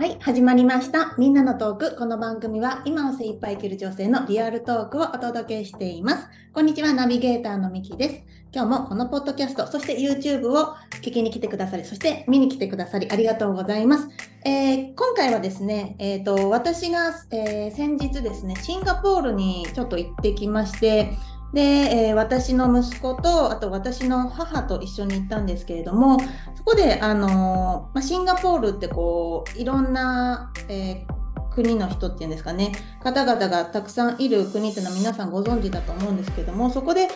[0.00, 1.14] はい、始まりました。
[1.18, 1.94] みんなのトーク。
[1.94, 6.26] この番組は今を精一杯生きる女性のリアルトークをお届けしています。
[6.54, 8.22] こんにちは、ナビゲーターのミキです。
[8.50, 14.08] 今日もこのポッドキャスト、そして YouTube を聞きに来てくださり、そして見に来てくださりありがとうございます。
[14.46, 21.12] えー今回はですね、えーと、私が、えー先日ですね、シンガポールにちょっと行ってきまして、
[21.52, 26.18] で、えー私の息子と、あと私の母と一緒に行ったんですけれども、
[26.54, 31.20] そこで、あのーまあ、シンガポールってこういろんな、えー
[31.52, 37.08] 国の人っていうんですかね方々がたくさんいる国っていうのは皆さんご存知だと思うんですけどもそこで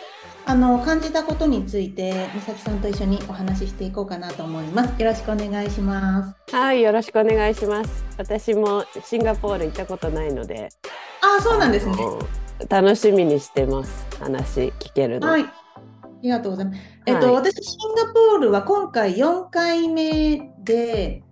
[0.47, 5.01] あの感じたことについて美咲さんと一緒にお話ししていこうかなと思います。
[5.01, 6.55] よろしくお願いします。
[6.55, 8.05] はい、よろしくお願いします。
[8.19, 10.69] 私もシンガポール行ったことないので、
[11.23, 11.97] ああそうなんですね。
[12.69, 14.07] 楽しみにしてます。
[14.19, 15.29] 話聞けるの。
[15.29, 15.43] はい。
[15.43, 15.51] あ
[16.23, 16.81] りがとうございます。
[17.07, 21.23] えっと、はい私、シンガポールは今回4回目で、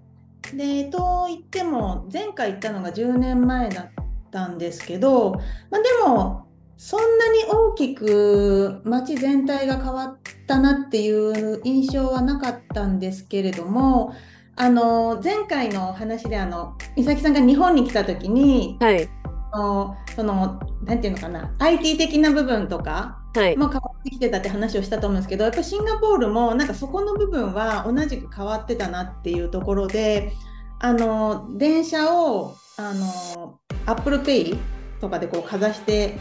[0.54, 3.90] で、と言っても、前回行ったのが10年前だっ
[4.30, 5.32] たんですけど、
[5.70, 14.12] まあ、でも、そんなに大きく街全体が変わったなっていう印象はなかったんですけれども、
[14.56, 19.21] あの前回の話であの美咲さんが日本に来た時にはい、あ
[19.54, 30.32] のそのなんていうのかな IT 的な部分とかはい、もう変わってきてたって話をしたと思うんですけどやっぱりシンガポールもなんかそこの部分は同じく変わってたなっていうところで
[30.78, 34.58] あの電車をあの ApplePay
[35.00, 36.18] とかでこうかざして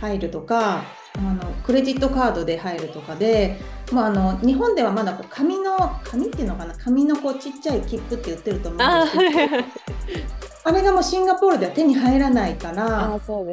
[0.00, 0.84] 入るとか
[1.18, 3.58] あのクレジットカードで入るとかで
[3.92, 13.08] もうあの日本ではまだこう紙の紙っていうのかな紙のこうちっちゃい切符って言ってると思うんあですけどーあれがもうシンガポールでは手に入らないから。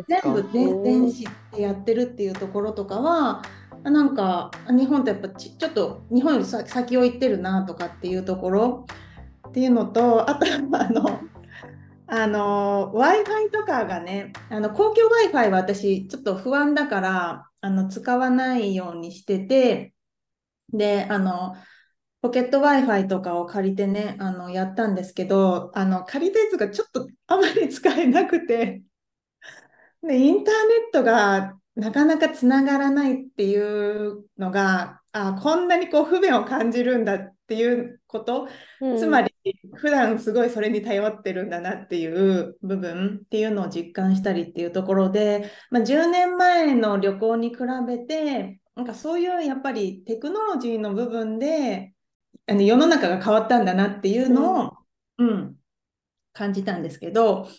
[0.08, 3.42] 全部でうん電子でやってるっていうところとかは
[3.84, 8.86] あなんか日本とやっぱちちょっと日本よりさ先を行ってるなとかっていうところ
[9.48, 10.46] っていうのとあと
[10.78, 11.20] あの
[12.10, 19.94] あの w i f i とかがねあの公共 w i f i は私ちょっと不安だからあの使わないようにしてて
[20.74, 21.56] であの
[22.22, 28.82] ポケット Wi-Fi とかを借りてね、あの、やったんですけど、あの、借りたやつがちょっとあまり使えなくて、
[30.02, 38.48] で、インターネットがなかなかつながらないっていうのが、あ、こんなにこう不便を感じるんだっていうこと、
[38.82, 38.98] うん。
[38.98, 39.32] つまり
[39.76, 47.58] 普段すごいそれに頼ってるんだなっていう部分っていうのを実感したりっていうところで、まあ、10年前の旅行に比
[47.88, 51.94] べて、なんかそういうやっぱりテクノロジーの部分で、
[52.48, 54.78] あの世の中が変わったんだなっていうのを、
[55.18, 55.56] うん、
[56.34, 57.50] 感じたんですけど、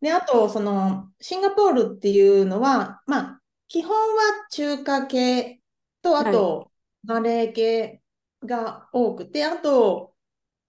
[0.00, 5.60] で、あと、その、シンガポールっていうのは、まあ、基本は中華系
[6.02, 6.70] と、あと、
[7.04, 8.02] マレー系
[8.44, 10.14] が多くて、あと、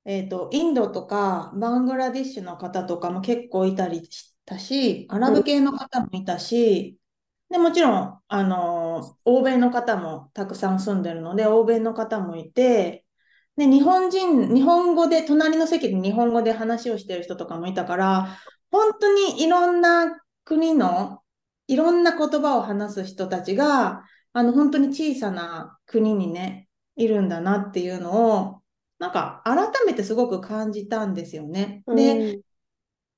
[0.06, 7.00] えっと、インドとかバングラディッシュの方とかも結構いたりしたし、アラブ系の方もいたし、
[7.50, 13.05] で、もちろん、あの、欧米の方もたくさん住んでるので、欧米の方もいて、
[13.58, 18.38] で、日本人、日本語で、隣の席で日本語で話をしてる人とかもいたから、
[18.72, 21.22] 本当にいろんな国の、
[21.68, 26.68] いろんな言葉を話す人たちが、あの、本当に小さな国にね、
[26.98, 28.62] いるんだなっていうのを、
[29.00, 31.84] なんか改めてすごく感じたんですよね。
[31.88, 32.42] で、うん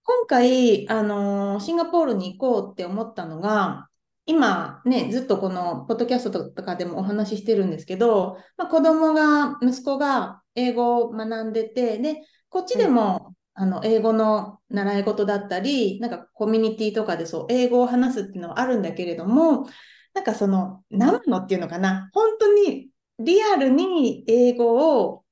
[0.09, 3.86] 今回、あのーシンガポールに行こうって思ったのが、
[4.27, 19.65] 今ね、ずっとこのポッドキャストとかでもお話ししてるんですけど、まあ、子供が、息子が英語を学んでて、で、こっちでも、あの、英語の習い事だったり、なんかコミュニティとかでそう、英語を話すっていうのはあるんだけれども、
[20.13, 22.89] なんかその、生のっていうのかな、本当に
[23.19, 25.23] リアルに英語を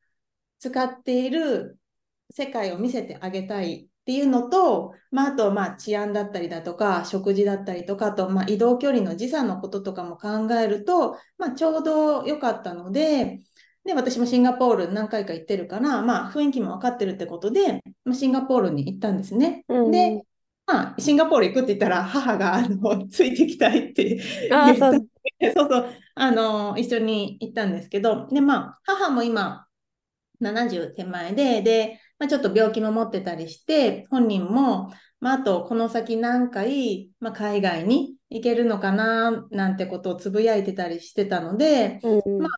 [0.59, 1.79] 使っている
[2.31, 13.41] 世界を見せてあげたいっていうのと、まあ、あと、まあ、治安だったりだとか、食事だったりとか、あと、まあ、移動距離の時差のこととかも考えると、まあ、ちょうど良かったので、
[13.83, 19.65] で、私もシンガポール何回か行ってるから、まあ、雰囲気も分かってるってことで、まあ、シンガポールに行ったんですね。
[19.67, 20.23] うんで、
[20.67, 24.19] まあ、シンガポール行くって言ったら、母が、あの、ついてきたいって
[24.63, 25.09] 言ったそう。
[25.55, 29.67] そうそう、あの、一緒に行ったんですけど、で、まあ、母も今、
[30.39, 42.49] 70手前で、で、まあ、ちょっと病気も持ってたりして、本人も、まあ、あと、この先何回、まあ、海外に行けるのかな、なんてことをつぶやいてたりしてたので、うんま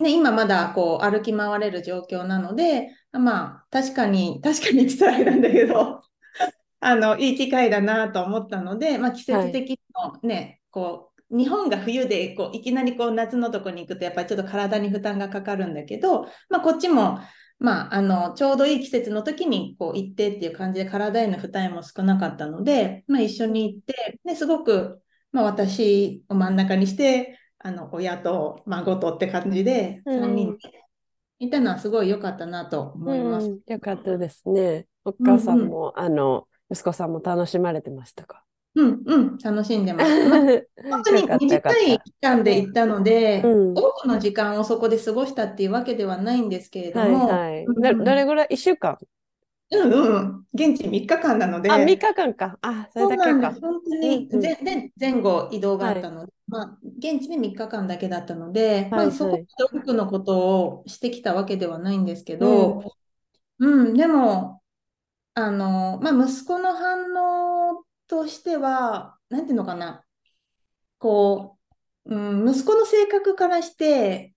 [0.00, 6.02] ね、今まだこう歩き回れる状況なので、まあ、確かに、確かに辛いなんだけど、
[6.80, 17.18] あの、いい機会だなと思ったので、まあ、季節的にもね、こう、日本が冬でこういきなりこう夏のとこに行くとやっぱりちょっと体に負担がかかるんだけど、まあ、こっちも
[17.58, 25.02] まあ、あの、ちょうどいい季節の時にこう行ってっていう感じで体への負担も少なかったので、まあ、一緒に行って、ですごく、
[25.32, 30.84] まあ、私を真ん中にして、あの、親と孫とって感じで、3人で
[31.38, 33.46] 行ったのはすごい良かったなと思います。
[33.46, 34.86] うん、よかったですね。
[35.04, 38.44] お母さんも、うんうん、あの、息子さんも楽しまれてましたか？
[38.76, 40.28] うんうん、楽しんでます。
[40.28, 40.40] まあ、
[40.90, 47.28] 本当に短い期間で行ったので、うん、多くの時間をそこで過ごしたっていうわけではないんですけれども。
[47.28, 48.98] はいはい、どれぐらい ?1 週間？
[49.70, 51.70] うんうん、現地3日間なので。
[51.70, 52.58] あ、3日間か。
[52.62, 53.54] あ、それだけか。
[53.60, 54.42] 本当に、うん、
[54.98, 62.82] 前後移動があったので、はい、まあ、現地で3日間だけだったので、はいはい、まあ、そこで多くのことをしてきたわけではないんですけど、
[63.58, 64.60] うん、うん、でも、
[65.34, 67.53] あの、まあ、息子の反応
[68.06, 70.04] としては、なんていうのかな、
[70.98, 71.58] こ
[72.06, 74.34] う、うん、息子の性格からして、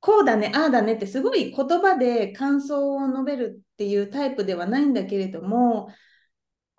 [0.00, 5.88] こうだね、ああだねってすごい言葉で感想を述べるっていうタイプではないんだけれども、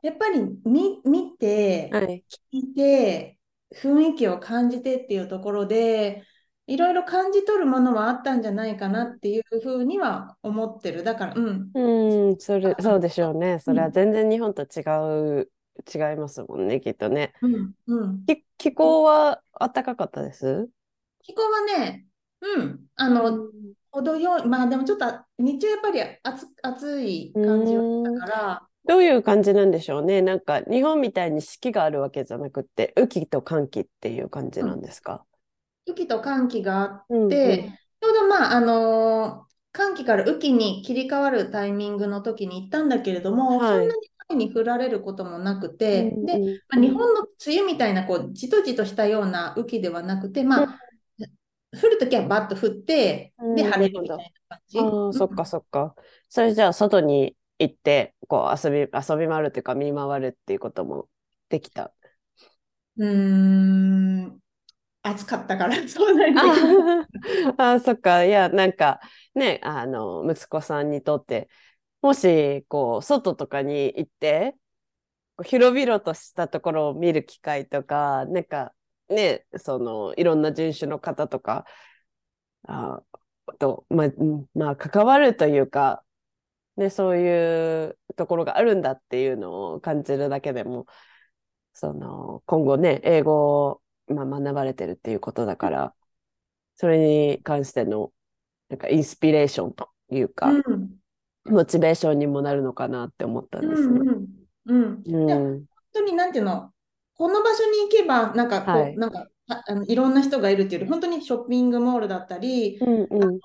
[0.02, 3.38] やっぱり見見て、聞いて、
[3.76, 6.24] 雰囲気を感じてっていうところで、
[6.68, 11.04] いろいろ感じ取るものはあったんじゃないかなっていうふうには思ってる。
[11.04, 11.72] だから、うん。
[11.74, 13.60] うん、それ、そうでしょうね。
[13.60, 14.84] それは全然日本と違
[15.42, 15.50] う、
[15.94, 17.34] 違いますもんね、きっとね。
[17.42, 20.68] うんうん、気気候は暖かかったです？
[21.24, 22.06] 気候はね、
[22.42, 23.50] うん、あの、
[23.92, 25.06] 程よい、まあでもちょっと
[25.40, 27.84] 日中やっぱり暑暑い感じだっ
[28.20, 28.62] たから。
[28.86, 30.22] どういう感じなんでしょうね？
[30.22, 35.26] なんか日本みたいに四季があるわけじゃなくて、雨季と寒季っていう感じなんですか、
[35.88, 43.98] 雨季と寒気があって、うんうん、ちょうどまあ、あのー、寒気から雨季に切り替わるタイミングの時に行ったんだけれども、はい、そんなに雨
[44.36, 50.80] に降られることもなくて、うんうん、で、まあ、日本の梅雨みたいなこうじとじとしたような雨季ではなくて、まあ、
[51.82, 54.18] 降るときはバッと降って、で、晴れるみたい
[54.50, 54.80] な感じ。
[54.80, 55.96] ああ、そっかそっか。
[56.30, 61.10] それじゃあ、外に行って、こう遊び、遊び回るというか、見回るっていうことも
[61.50, 61.94] できた？
[62.98, 63.08] うー
[64.28, 64.40] ん、
[65.04, 66.36] 暑かったから、 そうなん
[67.58, 68.26] ああ、そっか。
[68.26, 69.00] いや、なんか、
[69.36, 71.50] ね、あの、息子さんにとって、
[72.08, 74.56] もし、こう、外とかに行って、
[75.44, 78.74] 広々としたところを見る機会とか、なんか、
[79.10, 81.66] ね、その、いろんな人種の方とか、
[82.64, 83.04] あ
[83.60, 84.06] と、ま、
[84.56, 86.06] まあ、関わるというか、
[86.78, 90.86] ね、そういうところがあるんだっていうのを感じるだけでも、
[91.74, 95.96] その、今後ね、英語を、まあ、学ばれてるっていうことだから、
[96.76, 98.14] それに関しての、
[98.70, 101.02] なんかインスピレーションというか、うん、
[101.50, 104.00] モチベーションにもなるのかなって思ったんですね。
[104.66, 106.72] うん、うん、本当になんていうの、
[107.16, 113.40] この場所に行けば、なんかこう、はい、なんかあのいろんな人がいるっていうより、本当にショッピングモールだったり、うんうん、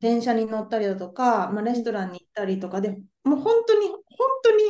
[0.00, 2.90] 電車に乗ったりだとか、まあ、レストランに行ったりとかで、
[3.24, 3.98] もう本当に、本
[4.44, 4.62] 当に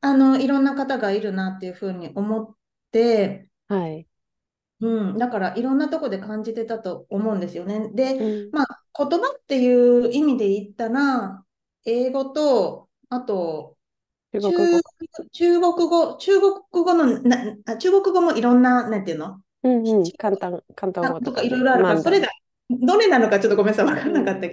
[0.00, 2.54] あのいろんな方がいるなっていうふうに思っ
[2.90, 4.06] て、はい、
[4.80, 7.90] うん、だからいろんなとこで感じてたと思うんですよね。
[7.94, 11.42] で、うん、まあ、言葉っていう意味で言ったら、
[11.86, 13.76] 英語と、あと、
[14.32, 14.80] 中国語
[15.32, 22.28] 中国語、中国語のなあ、中国語もいろんな、なんていうの、うんうん、簡単、簡単語とかいろいろあるから、それが
[22.68, 24.52] どれなのかちょっとごめんなさい、分からなかったけど、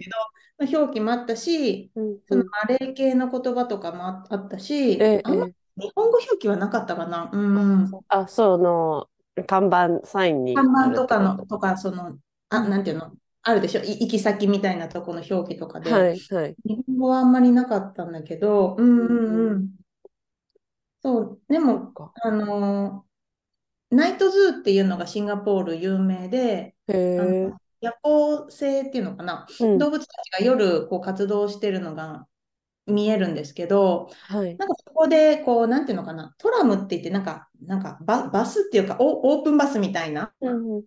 [0.60, 7.32] うん、表記もあったし、うんうん、そのマレー系の言葉とかもあったし、えあの日本語表記はなかったかな。
[7.34, 9.08] うん、あ、その
[9.48, 10.56] 看板サインに。
[10.56, 12.16] 看板とかの、とか、その、
[12.50, 13.12] あ、なんていうの、
[13.44, 13.82] あるでしょ？
[13.82, 15.92] 行き先みたいなとこの表記とかで。
[15.92, 16.56] はいはい。
[16.66, 19.70] 日本語はあんまりなかったんだけど、うんうんうん。
[21.02, 21.92] そう、でも、
[22.24, 23.06] あの
[23.92, 32.26] ナイトズーっていうのがシンガポール有名で、夜行性っていうのかな、うん、動物たちが夜こう活動してるのが
[32.88, 40.82] 見えるんですけど、はい、なんかそこでこう、なんていうのかな、トラムって言って、なんか、なんかババスっていうかオ、オープンバスみたいな、うん、の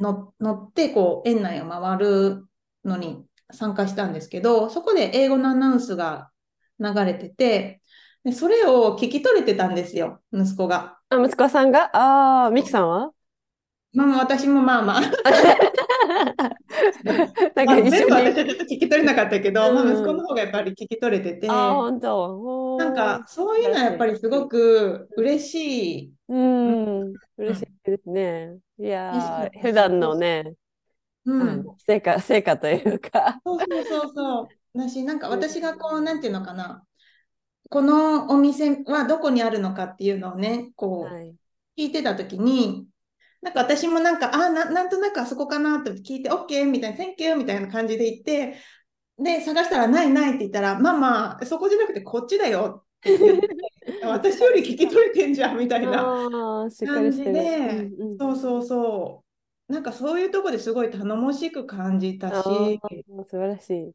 [0.00, 2.46] 乗ってこう園内を回る
[2.84, 6.30] のに参加したんですけど、そこで英語のアナウンスが
[6.78, 7.82] 流れてて、
[8.24, 10.98] でそれを聞き取れてたんですよ、息子が。
[11.10, 11.90] あ、息子さんが？
[11.96, 13.10] ああ、ミキさんは？
[13.92, 15.02] まあ、私もまあまあ。
[17.54, 22.76] なんか一緒に、まあ、全部私ちょっと聞き取れなかったけど、うん、まあ、息子の方がやっぱり聞き取れてて、あ本当。
[22.78, 26.12] なんかそういうのはやっぱりすごく嬉しい。
[26.28, 28.56] うん、嬉しいですね。
[28.78, 30.54] いや普段のね、
[31.26, 33.40] うん、成果、成果というか。
[33.44, 34.48] そうそうそうそう。
[34.78, 36.84] だし、なんか私がこう、なんていうのかな、
[37.68, 41.14] このお店はどこにあるのかっていうのをね、こう、
[41.80, 42.86] 聞いてたときに、
[43.42, 46.66] なんか私もなんか、あな、なんとなくあそこかなと聞いて、OK!
[46.70, 47.36] みたいな、Thank you!
[47.36, 48.58] みたいな感じで言って、
[49.18, 53.48] で、探したらないないって言ったら、ママ、そこじゃなくてこっちだよって言って、
[54.04, 56.02] 私より聞き取れてんじゃんみたいな
[56.86, 57.22] 感じ。
[57.24, 59.24] で、うんうんそうそうそ
[59.68, 59.72] う。
[59.72, 62.88] なんかそういうとこですごい頼もしく感じたあし、あ、
[63.24, 63.92] 素晴らしい。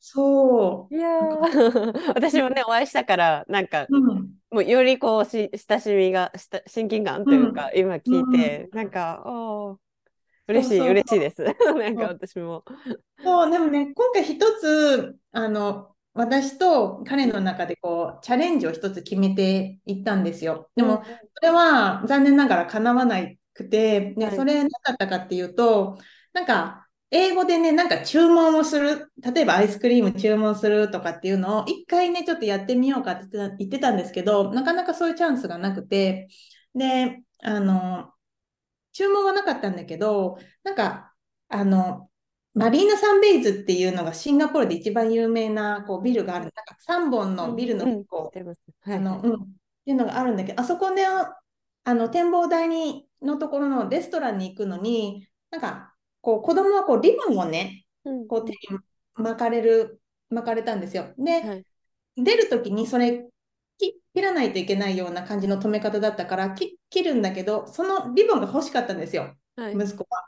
[0.00, 0.94] そう。
[0.94, 1.08] いや
[2.14, 9.78] 私もね、お会いしたから、なんか、うん、もうよりこうし、親しみが、した親近感というか、今聞いて、なんか、おー
[10.48, 11.44] 嬉しい、嬉しいです。
[11.76, 12.64] なんか私も。
[13.22, 20.70] そう、でもね、今回一つ、あの、私と彼の中でこう、チャレンジを一つ決めていったんですよ。
[20.74, 23.16] でも、それは残念ながら叶わな
[23.52, 25.98] くて、ね、はいそれなかったかっていうと、
[26.32, 36.28] なんか、英語でね、なんか注文をする、例えばアイスクリーム注文するとかっていうのを、一回ね、ちょっとやってみようかって言ってたんですけど、なかなかそういうチャンスがなくて、
[36.74, 38.12] で、あの、
[38.92, 41.14] 注文はなかったんだけど、なんか、
[41.48, 42.10] あの、
[42.54, 46.46] マリーナサンベイズっていうのがシンガポールで一番有名なこうビルがある。
[46.46, 49.36] なんか3本のビルのうんうんこうあの、うん、っ
[49.84, 58.28] ていうのがあるんだけど、あそこで、あの、展望台に、のところのレストランに行くのに、なんか、こう、子供はこう、リボンをね、うん。
[58.28, 58.58] こう、手に
[59.14, 61.12] 巻かれる、巻かれたんですよ。
[61.18, 61.64] で、はい。
[62.16, 63.26] 出るときにそれ、
[63.78, 69.74] き切らないといけないような感じの止め方だったから、き切るんだけど、そのリボンが欲しかったんですよ、はい。
[69.74, 70.26] 息子は。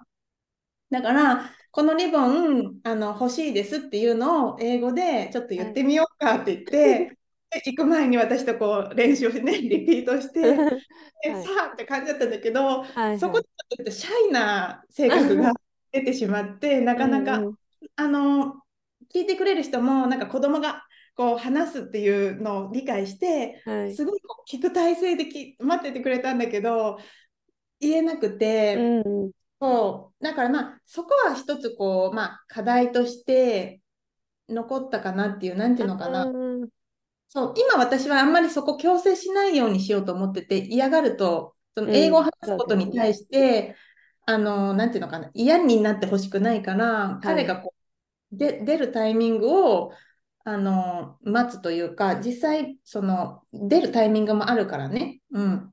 [0.91, 7.17] だから、このリボンあの欲しいですっていうのを英語でちょっと言ってみようかって言って、
[7.51, 10.41] で行く前に私とこう練習をしてね、 リピートして、
[11.25, 11.45] えはい。
[11.45, 13.19] さあって感じだったんだけど、はい。
[13.21, 15.53] そこでちょっとシャイな性格が
[15.93, 17.55] 出てしまって、なかなか、うんうん。
[17.97, 18.55] あの
[19.13, 20.83] 聞いてくれる人もなんか子供が
[21.17, 23.95] こう話すっていうのを理解して、はい。
[23.95, 26.99] すごいこう聞く体制でき待っててくれたんだけど
[27.81, 29.31] 言えなくて、うんうん。
[29.61, 30.25] そう。
[30.25, 33.81] だからまあそこは一つこう、まあ、課題として
[34.49, 36.69] 残ったかなっていうなんていうのかな、うん
[37.29, 37.55] そう。
[37.57, 41.95] 今私はあんまりそこ強制しないようにしようと思ってて嫌がるとそのうん。
[41.95, 43.77] 英語を話すことに対して、
[44.27, 47.75] あのなんていうのかな嫌になってほしくないから、彼がこ
[48.33, 49.93] うで出るタイミングを
[50.45, 55.73] あの待つというか実際その出るタイミングもあるからね、うん、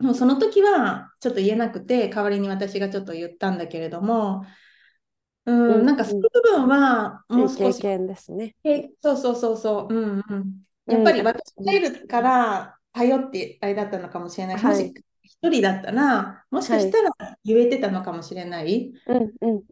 [0.00, 8.54] もうその時はちょっと言えなくて代わりに私がちょっと言ったんだけれども、うんうんなんかそういう部分はいもいう経少し験ですね。
[8.62, 10.62] えそうそうそうそう、うんうん。
[10.86, 14.56] やっぱりうん私がいるから頼ってあれだったのかもしれない。
[14.56, 17.10] はいもし一人だったら、もしかしたら
[17.44, 18.92] 言えてたのかもしれない。
[19.06, 19.62] うんうん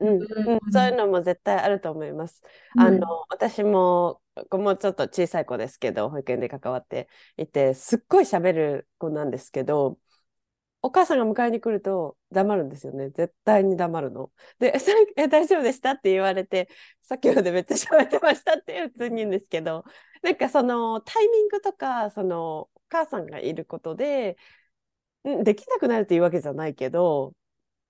[0.73, 2.43] そういうのも絶対あると思います。
[2.77, 9.99] うんあの私もこもうちょっと小さい子ですけど保育園で関わっていてすっごい喋る子なんですけど
[10.83, 14.33] お母さんが迎えに来ると黙るんですよね絶対に黙るの。
[14.59, 16.69] でさえ「大丈夫でした?」って言われて
[17.03, 19.85] さっきまでめっちゃ喋ってましたって普通に言うんですけど
[20.23, 24.37] なんかそのタイミングとかそのお母さんがいることでん
[25.25, 27.35] できなくなるっていうわけじゃないけど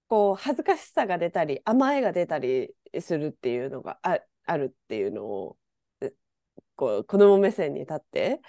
[0.09, 5.57] こう恥ずかしさが出たり甘えが出たりするっていうのがああるっていうのを
[6.77, 8.41] こう子供目線に立って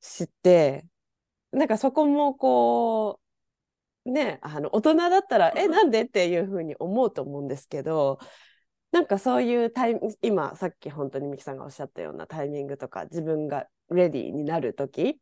[0.00, 0.86] 知って
[1.52, 3.20] なんかそこもこ
[4.04, 8.18] うねあの大人だったら「えなんで?」っていうふうに思うと思うんですけど
[8.90, 15.18] なんかそういうタイ今さっき本当にミキさんがおっしゃったようなタイミングとか自分がレディーになる時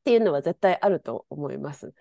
[0.00, 1.94] っていうのは絶対あると思います。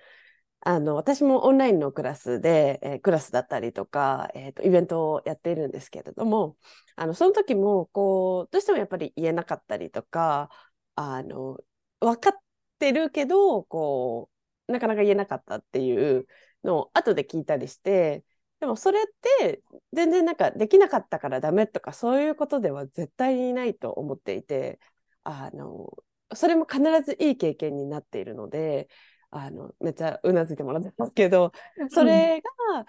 [0.61, 6.57] あの私もオンラインのクラスで、えークラスだったりとか、えーとイベントをやっているんですけれども
[6.95, 10.49] あのその時もこうどうしてもやっぱり言えなかったりとか
[10.95, 11.57] あの
[12.01, 12.41] 分かっ
[12.79, 14.29] てるけどこ
[14.67, 16.27] うなかなか言えなかったっていう
[16.63, 18.25] のを後で聞いたりして
[18.59, 19.03] でもそれっ
[19.39, 19.63] て
[19.93, 24.79] 全然なんかできなかったからダメとかそういうことでは絶対にないと思っていて
[25.23, 25.95] あの
[26.33, 28.89] それも必ずいい経験になっているので
[29.31, 31.51] あのめっちゃうなずいてもらってますけど
[31.89, 32.41] それ
[32.75, 32.85] が、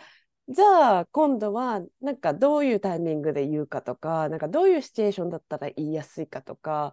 [0.48, 6.92] じゃあ今度はなんかどういうタイミングで言うかとかなんかどういうシチュエーションだったら言いやすいかとか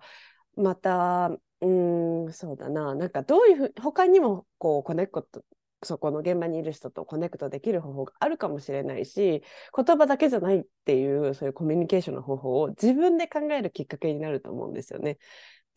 [0.56, 5.44] またうーんそうだななんかどういうふう他にもこう connect
[5.84, 9.44] そこの現場にいる人と connect できる方法があるかもしれないし
[9.76, 15.20] 言葉だけじゃないっていうそういうコミュニケーションの方法を自分で考えるきっかけになると思うんですよね。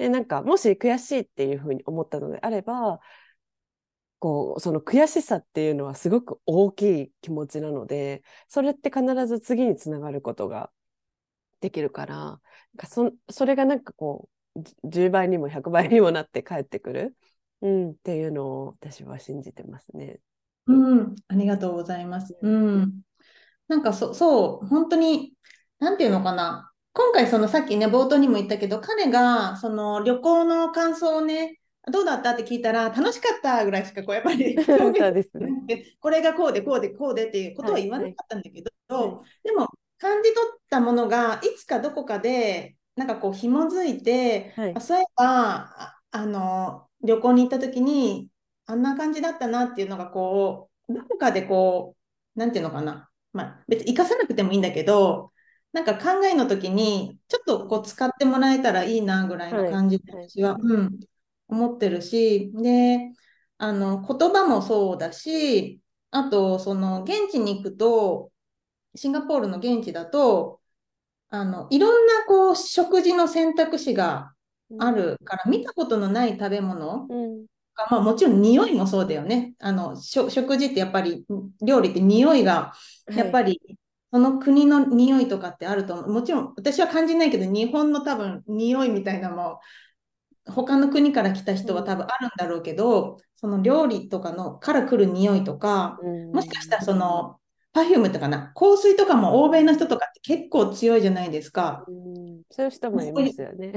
[0.01, 3.01] でなんかもし悔しいっていうふうに思ったのであれば
[4.19, 10.71] こうその悔しさっていうのはすごく大きい気持ちなのでそれって必ず次につながることが
[11.61, 12.41] できるから
[12.79, 17.15] かそそれがなんかこう10倍にも100倍にもなって帰ってくる、
[17.61, 20.19] うん、っていうのを私は信じてますね。
[20.67, 22.39] うん、ありがとうございます。
[22.41, 23.03] うん。
[23.69, 25.35] なんかそ、そう、本当に、
[25.79, 26.70] なんていうのかな。
[26.93, 35.49] 今回そのさっきね、冒頭にも言ったけど、彼がその旅行の感想をね、どうだったって聞いたら、楽しかったぐらいしかこうやっぱり そうですね。
[36.01, 39.09] これがこうでこうでこうでっていうことは言わなかったんだけど、はい。
[39.09, 39.69] はいでも
[39.99, 44.75] 感じ取ったものがいつかどこかでなんかこう紐づいて、はい。
[44.75, 48.29] あそういえばああの旅行に行った時に
[48.67, 51.97] あんな感じだったなっていうのがこうどこかでこ
[52.37, 55.33] うなんていうのかな、まあ、別に生かさなくてもいいんだけど
[55.73, 61.01] なんか考えの時にちょっとこう使ってもらえたらいいなぐらいの感じではい私は、うん、
[61.49, 63.11] 思ってるしで
[63.59, 68.31] あの言葉もそうだしあとその現地に行くと
[68.95, 70.61] シンガポールの現地だと
[71.29, 74.33] あのいろんなこう食事の選択肢が
[74.79, 74.91] あ。
[74.91, 77.47] るから見たことのない食べ物うん。
[77.77, 81.25] が、まあ、もちろん匂いもそうだよねあの食事ってやっぱり
[81.63, 82.73] 料理って匂いが
[83.07, 83.61] やっぱり。
[84.13, 86.13] りその国の匂いとかってあると思う。
[86.13, 89.61] もちろん私は感じないけど、日本の多分匂いみたいなのも、
[90.47, 97.41] 他の国から来た人は多分あるんだろうけど、その料理とかのから来る匂いとか、うんもしかしたらその
[97.73, 101.85] パフュームとかな、香水とかも欧米の人とかって結構強いじゃないですか。
[101.89, 102.11] うん
[102.53, 103.73] そういう人もいますよね。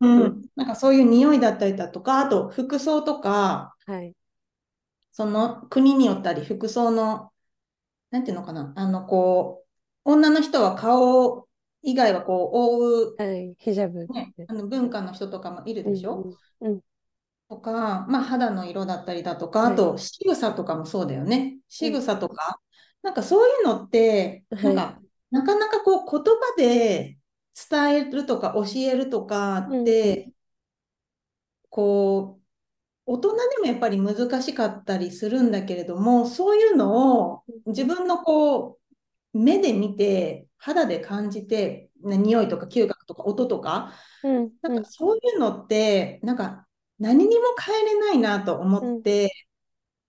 [0.00, 4.14] うん、なんかそういう匂いだったりだとか、あと服装とか、はい。
[5.10, 7.30] その国によったり服装の、
[8.10, 9.64] なんていうのかな、あのこ
[10.04, 11.46] う、女の人は顔
[11.82, 13.54] 以外はこう覆う、はい。
[13.58, 14.06] ヒジャブ。
[14.06, 16.22] ね、あの文化の人とかもいるでしょ、
[16.60, 16.80] うんうん。
[17.48, 19.72] とか、まあ、肌の色だったりだとか、はい。
[19.74, 21.58] あと仕草とかもそうだよね。
[21.68, 22.60] 仕草とか、
[23.02, 24.98] なんかそういうのって、なんか、は
[25.30, 27.18] なかなかこう言葉で
[27.70, 30.32] 伝えるとか教えるとかって、
[31.68, 32.45] こう、
[33.06, 38.78] 大人でもやっぱり難しかったりするんだけれども、そういうのを自分のこ
[39.34, 43.92] う、目で見て、肌で感じて、ね匂いとか嗅覚とか音とか、
[44.22, 46.66] うんなんかそういうのって、なんか
[46.98, 49.30] 何にも変えれないなと思って、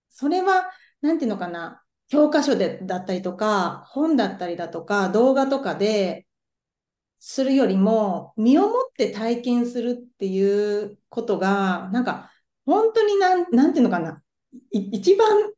[0.10, 6.28] それは、なんていうのかな、教科書でだったりとか、本だったりだとか、動画とかで
[7.20, 12.32] するよりも、身をもって体験するっていうことが、なんか、
[12.68, 14.22] 本当になん、なんていうのかな、
[14.72, 15.52] い一番、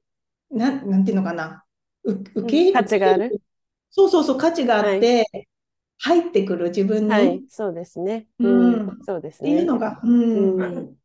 [0.52, 1.66] なん、なんていうのかな、
[2.06, 3.42] う受け入れ価値がある？
[3.90, 5.26] そうそうそう、価値があって、
[5.98, 7.44] 入ってくる自分に、はい。
[7.50, 8.28] そうですね。
[8.40, 9.66] うんそうですっていうね。
[9.66, 10.96] のが、うん、うん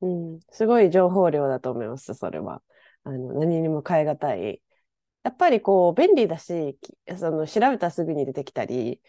[0.00, 2.62] うん、すごい情報量だと思います、それは。
[3.02, 4.62] あの、何にも変え難い。
[5.24, 9.02] やっぱりこう、便利だし、きその、調べたらすぐに出てきたり、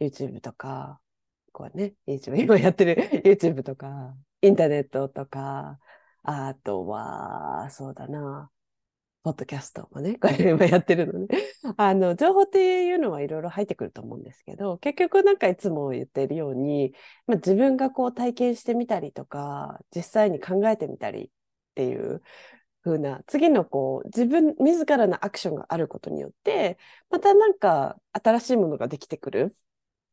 [0.00, 1.00] YouTube とか、
[1.52, 5.78] こうね、YouTube、今やってる YouTube とか、インターネットとか、
[6.24, 8.50] あとは、そうだな、
[9.22, 11.28] ポッドキャストもね、こ れ今やってるのね。
[11.76, 16.92] あの、情報っていうのはいろいろ入ってくると思うんですけど、結局なんかいつも言ってるように、
[17.28, 21.30] まあ、自分がこう体験してみたりとか、実際に考えてみたりっ
[21.74, 22.20] ていう
[22.84, 26.78] 風な、次のこう、自分自らのアクションがあることによって、
[27.10, 29.56] またなんか新しいものができてくる。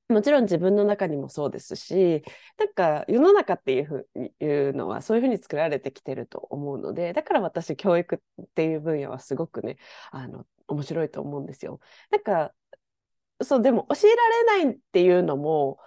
[0.10, 2.24] もちろん自分の中にもそうですし、
[2.58, 4.10] なんか世の中っていうふ
[4.44, 9.78] いうのはそういうふうに作られてきてると思うので、だから私教育っていう分野はすごくね、
[10.12, 11.80] あの、面白いと思うんですよ。
[12.12, 12.54] なんか、
[13.44, 15.80] そう、でも教えられないっていうのも、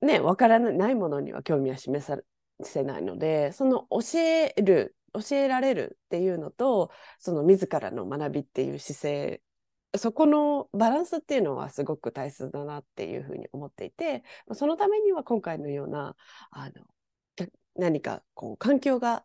[0.00, 2.18] ね、わからないものには興味は示さ
[2.62, 9.42] せないので、その教える、教えられるっていうのと、その自らの学びっていう姿勢、
[9.98, 16.16] そこのバランスっていうのはすごく大切だなっていうふうに思っていて、そのためには今回のような、
[16.50, 16.72] あの、
[17.76, 19.24] 何かこう環境が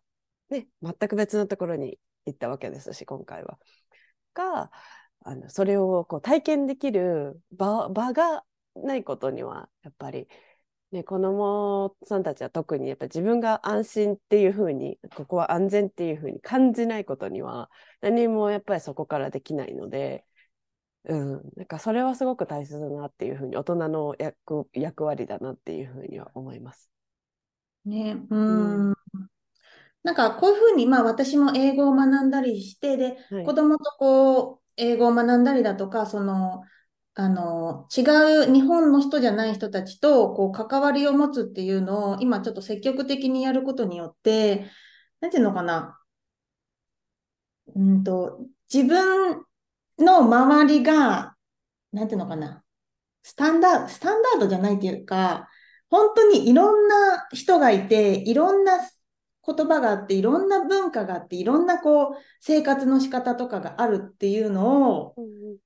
[0.50, 3.60] ね、全く別のところに行ったわけですし、今回は。
[4.34, 4.72] が、
[5.26, 8.44] あのそれをこう体験できる場が
[8.76, 10.28] ないことには、やっぱり、
[10.92, 17.70] ね、子供さんたちは特にやっぱ自分が安心っていうふうに、ここは安全っていうふうに感じないことには、
[18.02, 20.26] 何もやっぱりそこからできないので、
[21.06, 26.90] うん、なんかそれはすごく大切だなっていうふうに、大人の役役割だなっていうふうには思います。
[27.86, 28.94] ね、うん。
[30.04, 36.64] なんかこういうふうに、まあ私も英語を学んだりして、で、はい子供とこう、英語を学んだりだとか、その、
[37.16, 38.02] あの、違
[38.48, 44.66] う日本の人じゃない人たちと、こう、関わりを持つっていうのを、今ちょっと積極的にやることによって、
[45.22, 46.00] なんていうのかな。
[47.76, 48.40] うんと、
[48.74, 49.46] 自分
[50.00, 51.36] の周りが、
[51.92, 52.64] なんていうのかな。
[53.24, 55.50] スタンダード、スタンダードじゃないっていうか、
[55.90, 58.80] 本当にいろんな人がいて、いろんな
[59.46, 65.58] 言葉があって、いろんな文化があって、いろんなこう、生活の仕方とかがあるっていうのをうん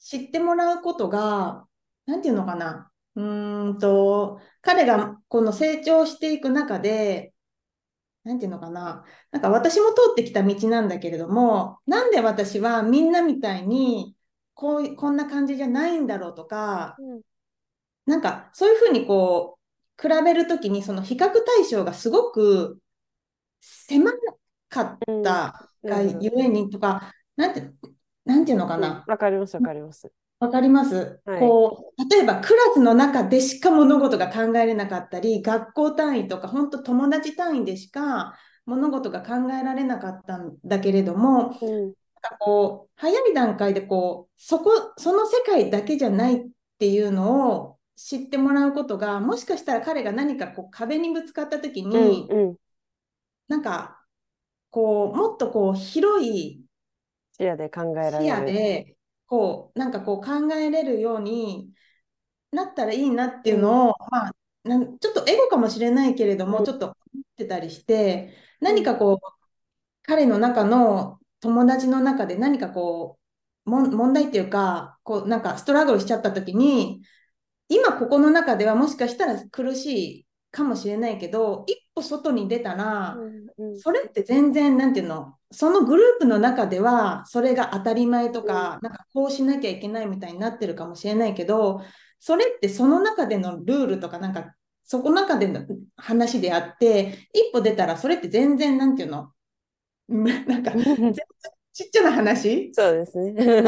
[0.00, 1.66] 知ってもらうことが、
[2.06, 2.90] なんていうのかな。
[3.16, 7.34] うーんと、彼がこの成長していく中で、
[8.24, 9.04] なんていうのかな。
[9.30, 14.14] なんか私も通ってきた道なんだけれども、なんで私はみんなみたいに
[14.54, 17.20] こうこんな感じじゃないんだろうとか、うん
[18.06, 19.58] なんかそういうふうにこ
[20.02, 22.80] う、比べるときにその比較対象がすごく
[23.60, 24.10] 狭
[24.68, 27.70] かったがゆえにとか、なんて、
[28.24, 29.04] なんていうのかうんな。
[29.06, 30.10] わかります、わかります。
[30.40, 31.40] わかります、はい。
[31.40, 41.94] こう、例えばクラスの中でしか物事が考えれなかったり、学校単位とか、本当友達単位でしか物事が考えられなかったんだけれども、うん。
[42.22, 46.48] なんかこう、早い段階でこう、そこ、その世界だけじゃないっ
[46.78, 52.56] ていうのを知ってもらうことが、もしかしたら彼が何かこう壁にぶつかった時うんに、うん。
[53.48, 54.02] なんか、
[54.70, 56.64] こう、もっとこう、広い
[57.32, 58.96] 視野で考えら視野れる。
[59.30, 61.72] で、こう、なんかこう考えれるように
[62.52, 64.32] なったらいいなっていうのを、まあ、
[64.64, 66.64] なんちょっとエゴかもしれないけれども、うん。
[66.64, 66.96] ちょっと思っ
[67.36, 69.26] てたりして、何かこう、
[70.02, 73.18] 彼の中の友達の中で何かこ
[73.66, 77.02] う、問題っていうか、こう、なんかストラグルしちゃった時に、
[77.68, 83.80] 今ここの中ではもしかしたら苦しいかもしれないけど、一歩外に出たら、うんうん。
[83.80, 91.82] それって全然、なんていうの、そのグループの中では、それが当たり前とか、なんかこうしなきゃいけないみたいになってるかもしれないけど、
[92.20, 99.32] それってその中でのルールとか、なんか、そこの中での話であって、一歩出たら、それって全然、なんていうの、
[100.08, 101.14] うん なんか、 全然
[101.72, 102.72] ちっちゃな話？
[102.74, 103.62] そうですね。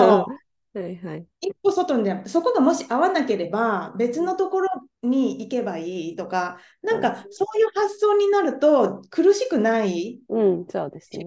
[0.75, 1.27] はいはい。
[1.43, 4.69] 一歩外にそこがもし合わなければ、別のところ
[5.03, 11.27] に行けばいいとか、なんかそういう発想になると苦しくないうん、そうですね。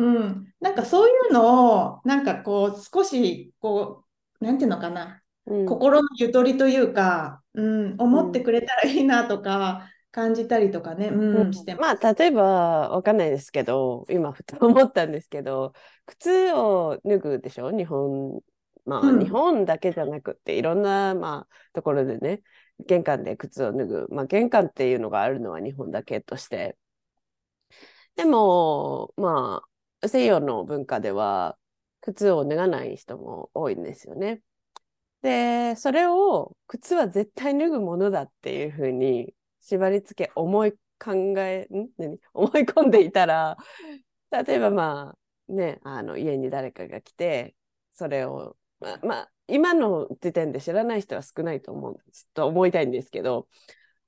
[0.00, 4.04] うん、なんかそういうのを、なんかこう、少し、こ
[4.40, 5.66] う、なんていうのかな、うん。
[5.66, 11.52] 心のゆとりというか、うん、思ってくれたらいいなとか、感じたりとかね、うん、うん。
[11.52, 15.72] してまあ例えばわかんないですけど今ふと思ったんですけど
[16.04, 17.70] 靴を脱ぐでしょ？
[17.70, 18.40] 日本
[18.84, 19.20] まあ、うん。
[19.20, 22.42] 日本だけじゃなくっていろんなまあところでね
[22.88, 24.08] 玄関で靴を脱ぐ。
[24.10, 26.76] まあ玄関っていうのがあるのは日本だけとして。
[28.16, 29.68] でもまあ
[30.06, 31.56] 西洋の文化では
[32.00, 34.42] 靴を脱がない人も多いんですよね。
[35.22, 41.88] でそれを靴は絶対脱ぐものだっていうふうに縛り付け思い考えん？
[41.98, 42.18] 何？
[42.32, 43.58] 思い込んでいたら
[44.30, 45.14] 例えばま
[45.48, 47.54] あねあの家に誰かが来て
[47.92, 51.96] それをまあ、まあ、今の時点で知らない人は少ないと思う
[52.32, 53.46] と思いたいんですけど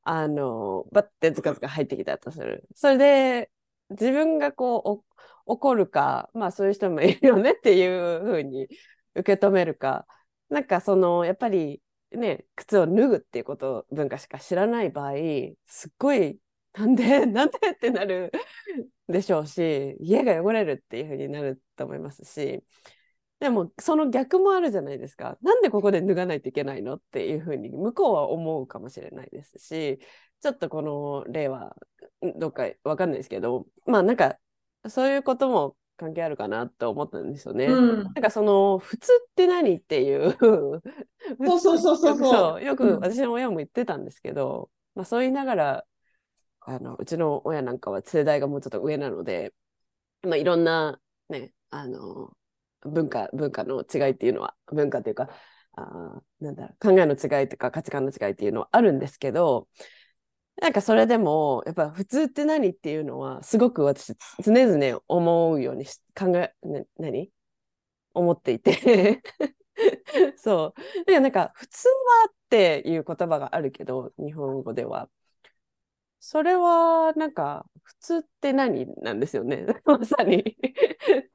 [0.03, 2.67] あのバッてズカズカ入ってきたとする。
[2.75, 3.51] それで
[3.91, 5.12] 自分がこう
[5.47, 8.69] 怒るかまあそういう人もいるよねっていうふうに
[9.15, 10.07] 受け止めるか。
[10.49, 15.13] なんかそのやっぱりね靴を脱ぐっていうこと文化しか知らない場合
[15.67, 16.39] すっごい
[16.75, 18.33] なんで なんでってなる
[19.09, 22.63] でしょうし家が汚れるっていうふうになると思いますし。
[23.41, 25.37] でもその逆もあるじゃないですか。
[25.43, 29.99] なんでここで脱がないといけないのっていうふうに向こうは思うかもしれないですし
[30.41, 31.75] ちょっとこの例は
[32.39, 33.67] どっかわかんないですけど。
[33.85, 34.39] まあなんか
[34.89, 37.67] そういうことも関係あるかなと思ったんですよね。
[37.67, 40.37] うん、なんかその普通って何っていう。
[41.47, 42.65] そうそうそうそうそう。
[42.65, 43.01] よくうん。
[43.01, 45.85] 私の親も言ってたんですけど、まあ、そう言いながら
[46.61, 49.53] あのうちの親なんかは世代がもうちょっと上なので、
[50.23, 52.37] まあ、いろんなねあの
[52.83, 55.29] 文化文化の違いっていうのは文化というか
[55.73, 59.69] あーなんだろう考えの違いとか価値観の違いっていうのはあるんですけど
[60.63, 67.33] なんかそれでもやっぱ普通って何っていうのはすごく私常々思うようにし考え、ね、何？
[68.15, 69.21] 思っていて。
[70.39, 70.73] そ
[71.03, 71.05] う。
[71.05, 71.95] でなんか普通は
[72.31, 75.09] っていう言葉があるけど日本語では。
[76.21, 79.67] それはなんか普通って何なんですよね。
[79.85, 80.57] まさに。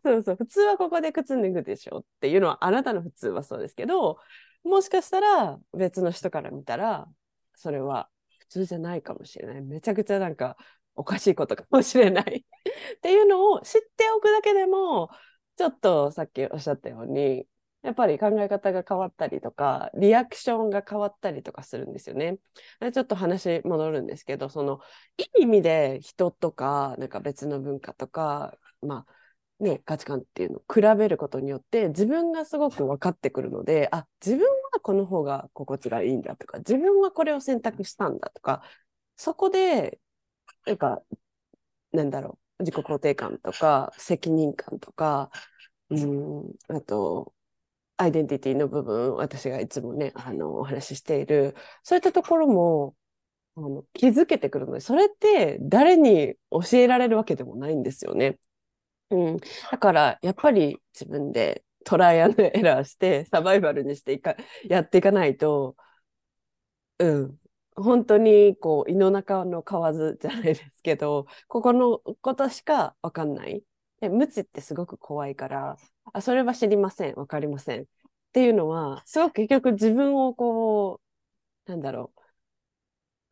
[0.06, 0.36] そうそう。
[0.38, 4.20] 普通はここで靴脱ぐでしょっていうのはあなたの普通はそうですけど
[4.64, 7.10] もしかしたら別の人から見たら
[7.56, 8.10] それは
[8.50, 10.58] 普通じゃないかもしれないめちゃくちゃなんか
[10.96, 12.46] おかしいことかもしれない
[12.98, 15.10] っていうのを知っておくだけでも
[15.58, 17.48] ちょっとさっきおっしゃったように
[17.84, 22.38] やっぱり考え方が変わったりとかリアクションが変わったりとかするんですよね。
[22.94, 24.82] ちょっと話戻るんですけどその
[25.18, 29.17] いい意味で人とかなんか別の文化とかまあ
[29.60, 38.62] ね価値観っていうのを比べることによって自分がすごく分かってくるのであ自分はこの方が心地がいいんだとか自分はこれを選択したんだとか
[39.16, 40.00] そこで
[40.66, 41.02] なんか
[41.92, 45.32] なんだろう自己肯定感とか責任感とか
[45.90, 47.34] うんあと
[47.98, 52.96] アイデンティティの部分、私がいつもね、あの、お話ししている、そういったところも、
[53.56, 58.40] あの気づけてくるので、それって誰に教えられるわけでもないんですよね。
[59.10, 59.38] うん。
[59.72, 65.76] だから、やっぱり自分でトライアンドエラーしてサバイバルにしていか、やっていかないと、
[67.00, 67.40] うん。
[67.76, 73.64] 本当にこう胃の中の蛙じゃないですけどここのことしか分かんない。
[74.00, 75.78] で無知ってすごく怖いから
[76.14, 77.16] あそれは知りません。
[77.16, 77.84] 分かりません。
[77.84, 77.86] っ
[78.34, 81.02] ていうのはすごく結局自分をこ
[81.68, 82.14] うなんだろ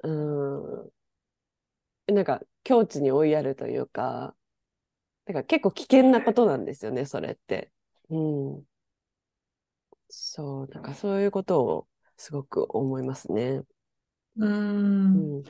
[0.04, 0.08] う。
[0.10, 0.92] う
[2.10, 2.16] ん。
[2.16, 4.36] なんか境地に追いやるというか
[5.26, 7.72] だから結構危険なことなんですよねそれって。
[8.10, 8.18] う
[8.60, 8.66] ん、
[10.10, 13.64] そうなんかそういうことをすごく思いますね。
[14.38, 15.44] うん。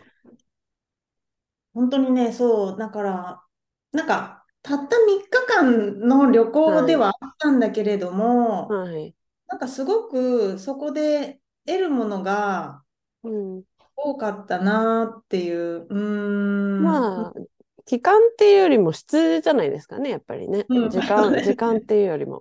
[1.73, 3.43] 本当にね、そう、だから、
[3.91, 9.15] なんか、たった3日間の旅行ではあったんだけれども、はい。
[9.47, 12.83] なんかすごくそこで得るものが
[13.23, 13.65] うん。
[13.95, 17.35] 多かったなっていう、うーん、まあ、
[17.85, 20.65] 期間っていうよりも質じゃないですかね、やっぱりね。
[20.67, 22.39] うん、時間、時間っていうよりも。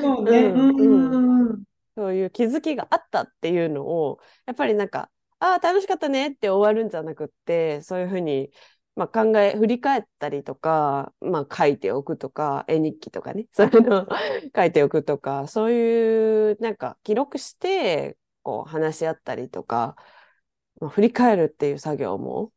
[0.00, 1.64] そうね、うん、
[1.96, 8.50] そういう気づきがあったっていうのを、やっぱりなんか、ああ、楽しかったねって終わるんじゃなくって、そういうふうに、
[8.94, 14.06] まあ、考え、振り返ったりとか、まあ、書いておくとか、絵日記とかね、 そういうのを
[14.54, 19.96] 書いておくとか、そういう、なんか記録して、こう話し合ったりとか、
[20.80, 22.52] まあ、振り返るっていう作業も、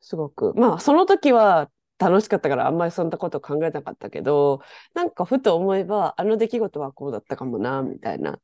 [0.00, 4.62] すごく、まあ、その時は楽しかったからあんまりそんなこと考えなかったけど、
[4.94, 8.38] なんかふと思えば、あの出来事はこうだったかもな、みたいな。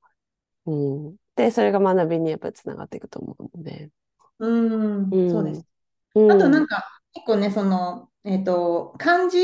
[0.67, 1.17] うん。
[1.37, 3.91] で、それが学びにやっぱりつながっていくと思うので。
[4.39, 5.67] うん、うん、そうです。
[6.15, 9.39] うん、あとなんか、結構ね、その、えっ、ー、と、漢字？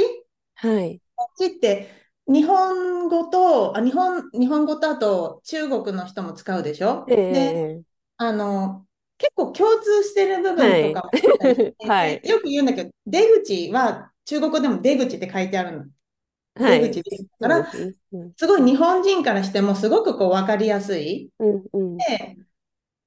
[0.57, 1.01] はい。
[1.16, 1.88] 漢字って、
[2.27, 7.83] 日本語と、あ日本日本語とあと中国の人も使うでしょ、えー、で、
[8.16, 8.87] あの、
[9.18, 15.85] 結構共通してる部分とかもあったりはい、よく言うんだけど、出口は中国語でも出口って書いてあるの。
[16.55, 18.46] 出口ですから、す。
[18.46, 21.31] ごい日本人からしてもすごくこう分かりやすい。
[21.38, 22.37] うんうん、で、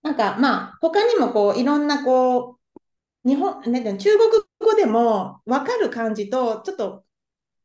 [0.05, 2.59] なんかまあ他にもこういろんなこ
[3.25, 7.03] う日本、ね、中国語でも分かる感じとちょっと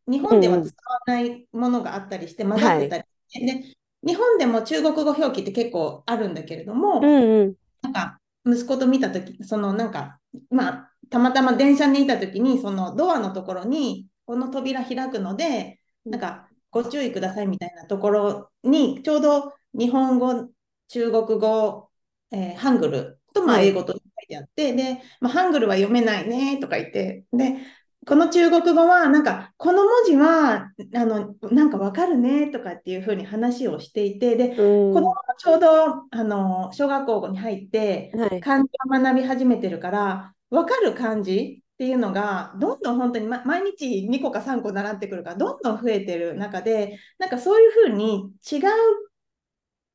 [0.09, 3.77] 日本では使わないものがあったりして混ざってたり、はい、で
[4.07, 10.19] 日本でも中国語表記って結構あるんだけれども、うんうん、なんか息子と見た時そのなんか
[10.51, 20.49] まあたまたま電車にいた時にそのドアのところにこの扉開くので、なんかご注意くださいみたいなところに、ちょうど日本語、
[20.87, 21.91] 中国語、
[22.31, 27.57] えー、ハングルとまあ英語と書いてあって、で、まあ、ハングルは読めないねとか言って、で、
[28.07, 34.57] この中国語は、なんか、この文字は、あの、なんかわかるねとかっていうふうに話をしていて、で、
[34.89, 35.69] 子供ちょうど、
[36.11, 38.11] あの、小学校に入って、
[38.41, 48.61] 漢字を学び始めてるから、わかる漢字っていうのがどんどん本当に、ま、毎日2個か3個習ってくるからどんどん増えてる中でなんかそういうふうに違う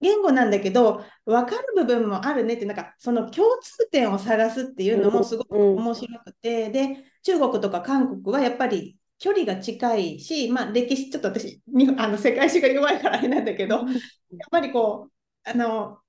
[0.01, 11.61] 言語なんだけど分かる部分もあるねってなんかその共通点を探すっていうのもすごく面白くて、で中国とか韓国はやっぱり距離が近いし、まあ、歴史ちょっと私
[11.97, 13.85] あの世界史が弱いからあれなんだけどやっ
[14.51, 15.99] ぱりこうあの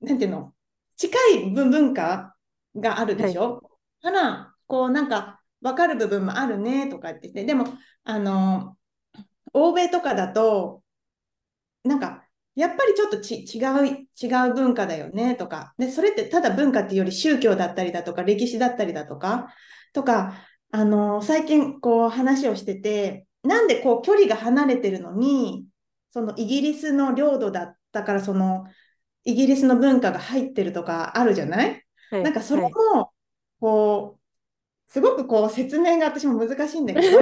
[0.00, 0.52] なんていうの？
[0.96, 2.34] 近い文化
[2.74, 3.60] があるでしょ、は
[4.00, 7.66] い、からこうなんか分かる部分もあるねとかって言って、でも、
[8.04, 8.76] あの、
[9.52, 10.82] 欧米とかだと、
[11.82, 12.24] なんか、
[12.58, 13.86] やっぱりちょっとち違う、
[14.20, 19.54] 違う文化だよねとか、で、それってただ文化っていうより宗教だったりだとか、歴史だったりだとか、
[19.92, 20.34] とか、
[20.72, 25.66] あの、最近こう話をしてて、なんでこう距離が離れてるのに、
[26.10, 28.64] そのイギリスの領土だったから、その
[29.22, 33.12] イギリスの文化が入ってるとかあるじゃない、はい、なんかそれも、
[33.60, 37.18] こう、すごくこう説明が私も難しいんだけど、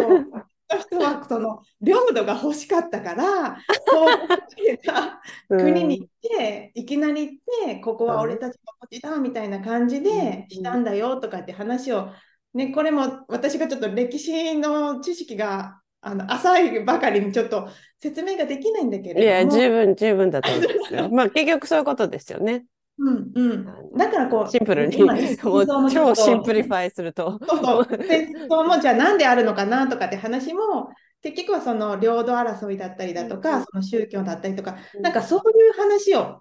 [0.68, 12.10] 人はその領土が欲しかったから、 そうた国に行って、いきなり行って、ここは俺たちの土地だみたいな感じでしたんだよとかって話を、
[12.54, 17.68] ね、これも私がちょっと歴史の知識があの浅いばかりにちょっと
[18.00, 19.24] 説明ができないんだけれども。
[19.24, 21.08] いや、十分、十分だと思うんですよ。
[21.12, 22.64] まあ結局そういうことですよね。
[22.98, 23.64] うんうん、
[23.96, 24.96] だからこうシンプルに
[25.36, 27.38] 超シンプリファイすると。
[27.46, 27.86] そうそう。
[28.06, 30.88] 戦争もじゃあなんであるのかなとかって話も
[31.22, 36.40] 結局はその領土争いだったりだとか、うん、その宗教だったりとか、うん、なんかそういう話を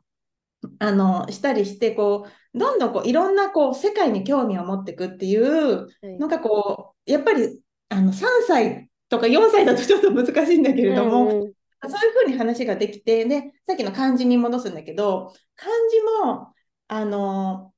[0.80, 5.88] あのしたりしてこうどんどんこういろんなこう世界に興味を持っていくっていう
[6.20, 11.52] のがこうやっぱりあの3歳とか4歳だとちょっと難しいんだけれども、うん
[11.90, 16.54] そういうふうに話ができて、で、さっきの漢字に戻すんだけど、漢字も、
[16.88, 17.74] あの、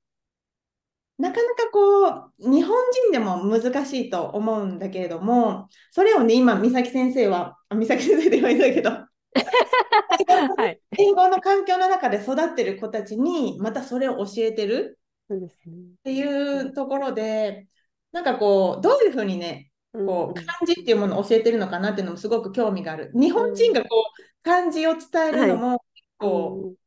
[1.18, 8.92] なかなかこう、日本人でも難しいと思うんだけれども、それをね、今、美咲先生は、あ美咲先生で言われたけど、
[10.58, 10.80] はい。
[10.98, 15.00] 英語の環境の中で育ってる子たちに、またそれを教えてる。
[15.34, 17.68] っていうところで、
[18.12, 23.12] なんかこう、どういうふうにね、こう漢字っていうものを教えてるのかなっていうのもすごく興味がある。
[23.14, 25.78] 日本人がこう漢字を伝えるのも、はい、
[26.18, 26.78] こう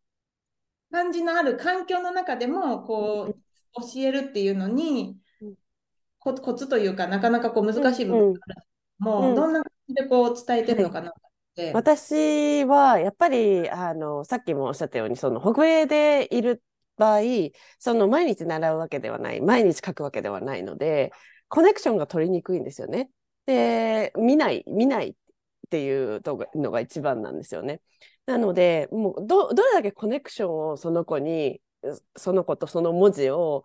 [0.92, 3.34] 漢字のある環境の中でもこう
[3.80, 5.16] 教えるっていうのに
[6.18, 8.62] ココツというかなかなかこう難しい部分がある。
[8.98, 11.12] もうどんな感じでこう伝えてるのかなっ
[11.54, 11.64] て。
[11.64, 16.62] はい、私はやっぱりあのさっきもおっしゃったようにその北米でいる
[16.96, 17.20] 場合
[17.78, 21.12] その毎日習うわけではない毎日書くわけではないので
[21.50, 23.10] コネクションが取りにくいんですよね。
[23.44, 25.14] で、見ない、見ないっ
[25.68, 26.22] ていう
[26.54, 27.82] のが一番なんですよね。
[28.24, 31.60] なので、もうどどれだけコネクションをその子に、
[32.16, 33.64] その子とその文字を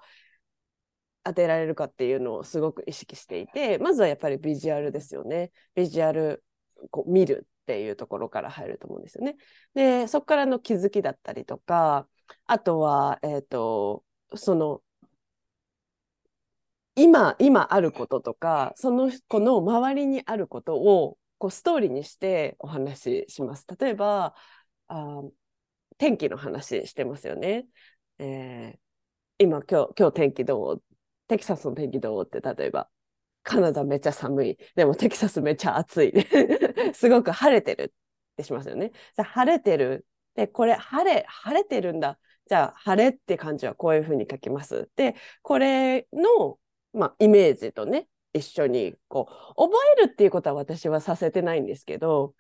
[1.24, 5.52] 当てられるかっていうのをすごく意識していて、まずはやっぱりビジュアルですよね。
[5.76, 6.44] ビジュアル、
[6.90, 9.36] こう見るっていうところから入ると思うんですよね。
[9.76, 12.08] で、そこからの気づきだったりとか、
[12.48, 14.04] あとは、えっ、ー、と、
[14.36, 14.82] その
[16.96, 23.66] 今、今あることとか、その子の周りにあることをこうストーリーにしてお話しします。
[23.80, 24.34] 例えば、
[24.88, 25.22] あ
[25.98, 27.66] 天気の話してますよね。
[28.20, 30.84] えー、今今日、今日天気どう？
[31.28, 32.24] テキサスの天気どう？
[32.26, 32.90] って例えば、
[33.44, 34.58] カナダめっちゃ寒い。
[34.76, 36.14] でもテキサスめっちゃ暑い。
[36.94, 38.92] すごく晴れてるってしますよね。
[39.16, 40.06] じゃ晴れてる。
[40.36, 42.20] で、これ晴れ、晴れてるんだ。
[42.48, 44.90] じゃあ晴れって感じはこういうふうに書きます。
[44.96, 46.60] で、これの
[46.96, 52.34] まあ、イメージとね、一緒にこう覚えるっていうことは私はさせてないんですけど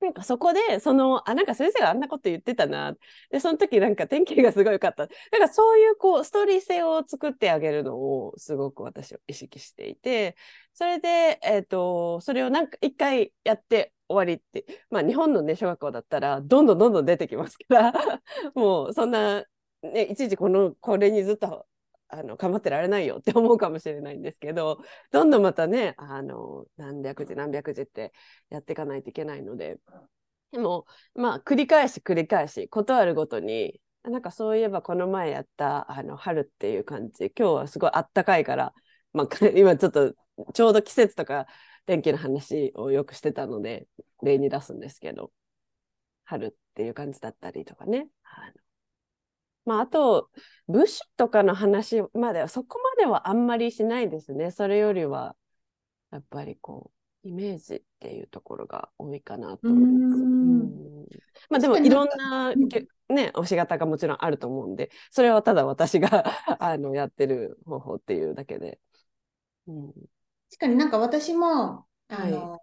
[0.00, 2.94] なんかそこでそのあなんか先生があんなこと言ってたな
[3.30, 5.08] でその時なんか天気がすごい良かった。
[5.32, 10.36] なんかそういうこうストーリー性を作ってあげるのをすごく私は意識していて
[10.74, 18.20] それで、えーと、それをなんか一回やって終わりってまあ日本のね小学校だったらどんどんどんどん出てきますから
[18.54, 19.44] もうそんな、
[19.82, 21.66] ね、いちいちこのこれにずっと
[22.08, 24.78] あの構ってられないよって思うかもしれないんですけど
[25.10, 28.12] どんどんまたねあの何百字何百字って
[28.48, 29.78] やっていかないといけないので。
[30.52, 38.72] でもまあ繰り返し繰り返しことあるごとになんかそういえばこの前やったあの春っていう感じ今日はすごいあったかいから、
[39.12, 40.14] まあ、 今ちょっと
[40.54, 41.46] ちょうど季節とか
[41.86, 43.88] 天気の話をよくしてたので
[44.22, 45.32] 例に出すんですけど
[46.24, 48.08] 春っていう感じだったりとかね。
[48.24, 48.65] あの
[49.66, 50.30] まあ、あと、
[50.68, 54.52] 武士とかの話までは、そこまではあんまりしないですね。
[54.52, 55.36] それよりは、
[56.12, 56.92] やっぱりこ
[57.24, 60.22] う、イメージっていうところが多いかなと思います。
[60.22, 60.86] うん
[61.50, 66.24] まあ、でも、いろんな、ね、押し方がもちろんあると思うんで、それはただ私が
[66.62, 68.78] あのやってる方法っていうだけで。
[69.66, 72.60] うん、確かになんか私も、あの、は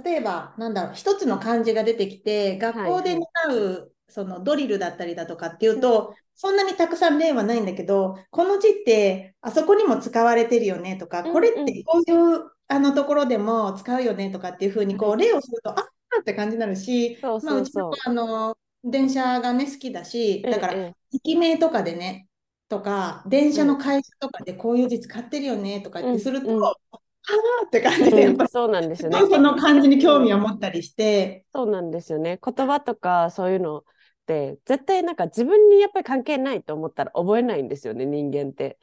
[0.00, 15.84] い、例えば、なんだろう、一つの漢字が出てきて、学校で習うそのドリルだったりだとかっていうと、そんなにたくさん例はないんだけど、この字ってあそこにも使われてるよねとか、これってこういうあのところでも使うよねとかっていうふうにこう例をすると、あっ
[16.20, 17.84] って感じになるし、そうそうそう。
[17.84, 22.28] まあ、うちあの電車がね好きだし、だから駅名とかでね、
[22.68, 29.18] とか、電車の会社とかでこういう字使ってるよねとかってすると、はあって感じで、やっぱ、そうなんですよね。
[29.18, 31.44] その感じに興味を持ったりして。
[31.52, 32.38] そうなんですよね。
[32.42, 33.84] 言葉とかそういうの
[34.30, 38.78] って絶対なんか自分にやっぱり関係ないと思ったら覚えないんですよね人間って。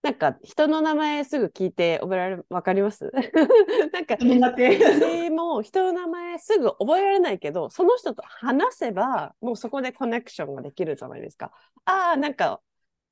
[0.00, 3.10] なんか人の名前すぐ聞いて覚えられわかります？
[3.92, 11.50] なんか私も人の名前すぐ覚えられないけどその人と話せばもうそこでコネクションができるじゃないですか。
[11.84, 12.60] ああなんか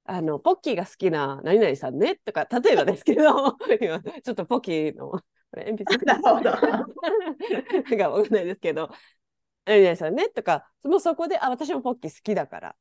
[0.05, 2.21] あのポッキーが好きな何々さんね？
[2.25, 5.21] とか例えばですけど 今ちょっとポッキーの
[5.57, 6.41] 鉛筆 なんかわ
[8.23, 8.91] かんないですけど
[9.67, 12.77] 何々さんねとか、もうそこで、あ、私もポッキー好きだから。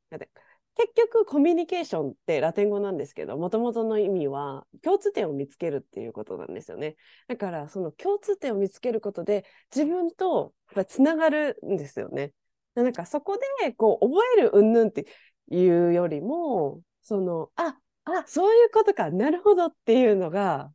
[0.75, 6.97] 結局コミュニケーションってラテン語なんですけどもともとの意味は共通点を見つけるっていうことなんですよね。
[7.29, 10.53] だからその共通点を見つけることで自分と
[10.87, 12.33] つながるんですよね。
[12.75, 15.05] なんかそこでこう覚える云々って
[15.49, 20.73] いうよりもそのああそういうことかなるほどっていうのが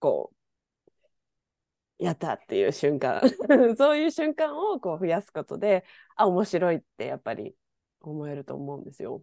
[0.00, 0.36] こう
[2.00, 3.20] やったっていう瞬間
[3.76, 5.84] そういう瞬間をこう増やすことで
[6.16, 7.54] あ面白いってやっぱり
[8.00, 9.22] 思えると思うんですよ。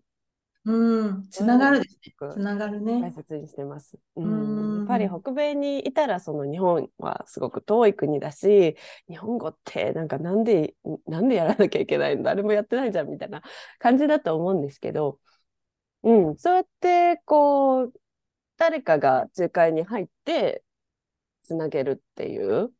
[0.66, 2.14] うん、つながるですね。
[2.34, 3.00] つながるね。
[3.02, 3.98] 大切にしてます。
[4.18, 8.76] ううんん、やっぱり北米にいたらその日本はすごく遠い国だし
[9.08, 10.76] 日本語ってなんかなんで
[11.06, 12.24] なんでやらなきゃいけないの？
[12.24, 13.42] 誰もやってないじゃんみたいな
[13.80, 15.20] 感じだと思うんですけど、
[16.04, 17.94] うん、そうやってこう
[18.58, 20.64] 誰かが仲介に入って
[21.48, 22.72] つなげるっていう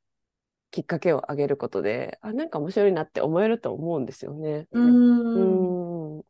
[0.72, 4.68] きっかけをあげることであなんか面白いなって思えると思うんですよね。
[4.72, 4.80] う。
[4.80, 6.20] うん。
[6.20, 6.24] ん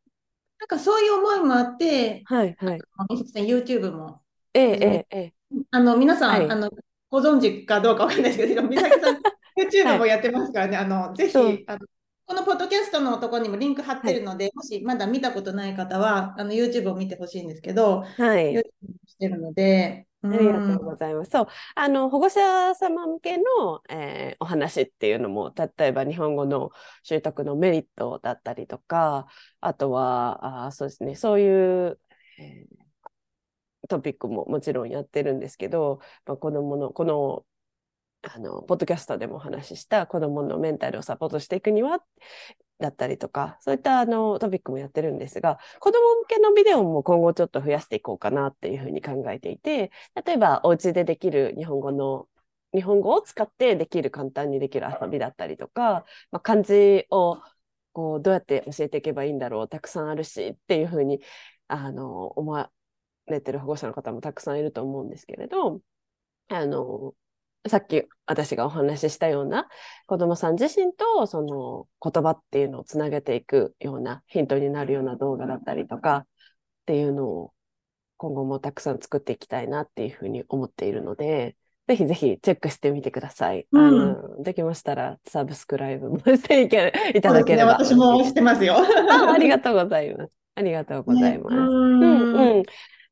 [0.59, 2.79] なんかそういう思いもあって、はいはい。
[3.09, 4.21] みさきさん YouTube も、
[4.53, 5.33] ええええええ。
[5.71, 6.49] あの、皆さん、はい。
[6.49, 6.69] あの、
[7.09, 9.21] ご存知かどうかわかんないですけど、みさきさん
[9.57, 11.79] YouTube もやってますからね、あの、ぜひ、あの
[12.25, 18.53] このポッドキャストのところにもリンク貼ってるので、もしまだ見たことない方は、あの YouTube を見てほしいんですけど、はい。
[18.53, 18.63] YouTube
[19.05, 21.31] してるので、ありがとうございます。
[21.31, 26.71] そう、あの保護者様向けの、えーお話っていうのも、例えば日本語の
[27.03, 29.27] 習得のメリットだったりとか、
[29.61, 31.99] あとは、あーそうですね、そういう、
[32.39, 32.87] えー
[33.89, 37.45] トピックももちろんやってるんですけど、まあ、子供の、この、
[38.33, 42.03] あの、ポッドキャストでもお話しした子供のメンタルをサポートしていくには、
[42.79, 49.91] だったりとか、そういったあのトピックもやってるんですが、子供向けのビデオも今後ちょっと増やしていこうかなっていうふうに考えていて、
[50.25, 52.27] 例えばお家でできる日本語の、
[52.73, 57.41] 日本語を使ってできる簡単にできる遊びだったりとか、まあ、漢字を
[57.93, 61.21] こうどうやって教えていけばいいんだろう、たくさんあるしっていうふうに
[61.67, 62.71] あの思わ
[63.27, 65.81] れてる保護者の方もたくさんいると思うんですけれど、
[66.49, 67.15] あの、
[67.69, 69.67] さっき私がお話ししたような
[70.05, 76.25] 子どもさん自身とその言葉っていうのをつなげていくようなヒントになるような動画だったりとかっ
[76.85, 77.53] ていうのを
[78.17, 81.55] 今後もたくさん作っていきたいなっていうふうに思っているので、
[81.87, 83.65] ぜひぜひチェックしてみてください。
[83.71, 87.73] うんできましたらサブスクライブもしていけいただければ。
[87.73, 88.75] 私もしてますよ。
[88.75, 90.31] あありがとうございます。
[90.55, 91.55] ありがとうございます。
[91.55, 92.63] ねうんうんうん。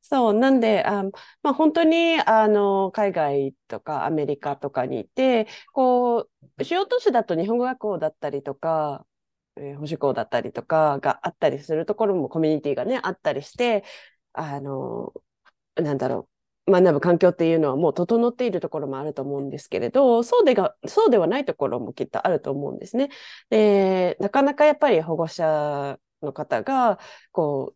[0.08, 1.04] そう、なんで、あ、
[1.42, 6.30] まあ、本当に、あの、海外とかアメリカとかにいて、こ
[6.60, 9.06] う、主要都市だと日本語学校だったりとか、
[9.58, 13.84] えー保守校だったりとかがあったりするところもコミュニティがね、あったりして、
[14.34, 15.14] あの、
[15.76, 16.30] なんだろ
[16.68, 23.10] う、学ぶ環境っていうのはもう整っているところもあると思うんですけれど、そうでが、そうではないところもきっとあると思うんですね。
[23.50, 27.00] で、なかなかやっぱり保護者の方が、
[27.32, 27.76] こ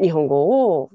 [0.00, 0.90] う、日本語を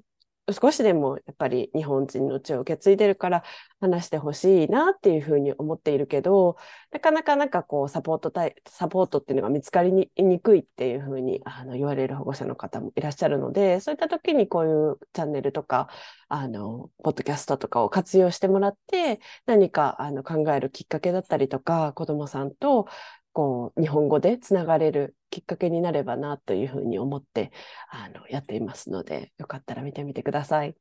[0.54, 3.44] 少しでもやっぱり日本人の血を受け継いでるから
[3.80, 6.58] 話してほしいなっていうふうに思っているけど、
[6.92, 15.90] なかなかなんかこうサポート対、サポートっていうのが見つかりにくいっていうふうにあの言われる保護者の方もいらっしゃるので、そういった時にこういうチャンネルとか、
[16.28, 22.88] あの、ポッドキャストとかを活用してもらって、何かあの考えるきっかけだったりとか、子供さんと
[23.34, 27.52] こう日本語でつながれるきっかけになればなというふうに思って
[27.90, 30.76] あのやっていますので、よかったら見てみてください。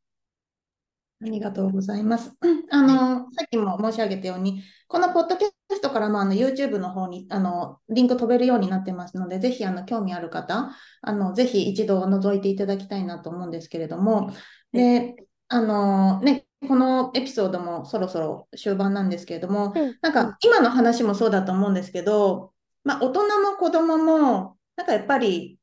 [1.20, 2.32] ありがとうございます。
[2.70, 10.70] あの、さっきも申し上げたように、このポッドキャストからもあの YouTube の方にあのリンク飛べるようになってますので、ぜひあの興味ある方、
[11.02, 14.30] あのぜひ一度覗いていただきたいなと思うんですけれども、
[14.72, 15.16] で、
[15.48, 22.52] あのね、このエピソードもそろそろ終盤なんですけれども、なんか今の話もそうだと思うんですけど、
[22.88, 25.58] まあ、大人も子供も、なんかやっぱり、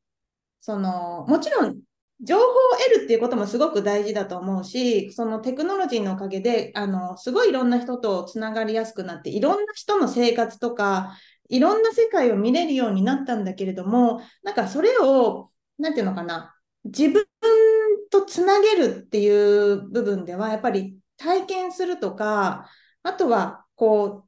[0.62, 1.82] その、もちろん
[2.22, 2.46] 情報を
[2.94, 11.18] 得るっていうこともすごく大事だと思うし、そのテクノロジーのおかげで、あの、すごいいろんな人とつながりやすくなって、いろんな人の生活とか、
[11.50, 15.50] いろんな世界を見れるようになったんだけれども、なんかそれを、
[15.80, 17.26] なんていうのかな、自分
[18.12, 22.70] とつなげるっていう部分では、やっぱり体験するとか、
[23.02, 24.28] あとは、こ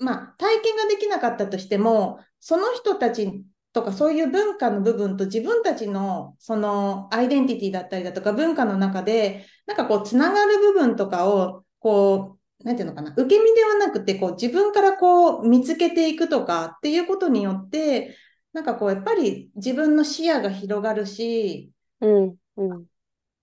[0.00, 18.16] う、まあ、体験ができなかったとしても、その人たちとかそういう文化の部分と自分たちのそのアイデンティティだったりだとか文化の中で、なんかこう、つながる部分とかを、こう、なんていうのかな、受け身ではなくて、こう、自分からこう、見つけていくとかっていうことによって、
[18.52, 21.70] なんかこう、やっぱり自分の視野が広がるし、
[22.00, 22.86] うん、うん、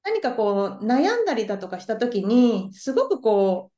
[0.04, 3.74] 何かこう悩んだりだとかした時にすごくこう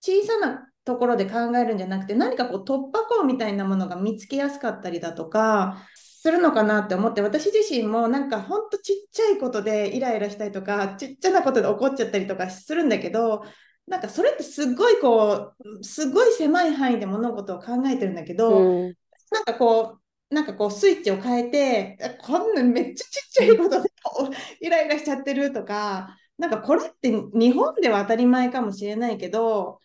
[0.00, 13.44] 小さなところで考えるんじゃなくて何かこう突破口みたいなものが見つけやすかったりだとかするのかなって思って私自身もなんかほんとちっちゃいことでイライラしたりとかちっちゃなことで怒っちゃったりとかするんだけど
[13.86, 18.94] なんかそれってすごいこうすごい狭い範囲で物事を考えてるんだけど、うん、
[19.30, 19.98] なんかこ
[20.30, 24.28] うなんかこうスイッチを変えて、あこんなめっちゃちっちゃいことでお
[24.60, 29.78] イライラしちゃってるとか、なんかこれって日本では当たり前かもしれないけど、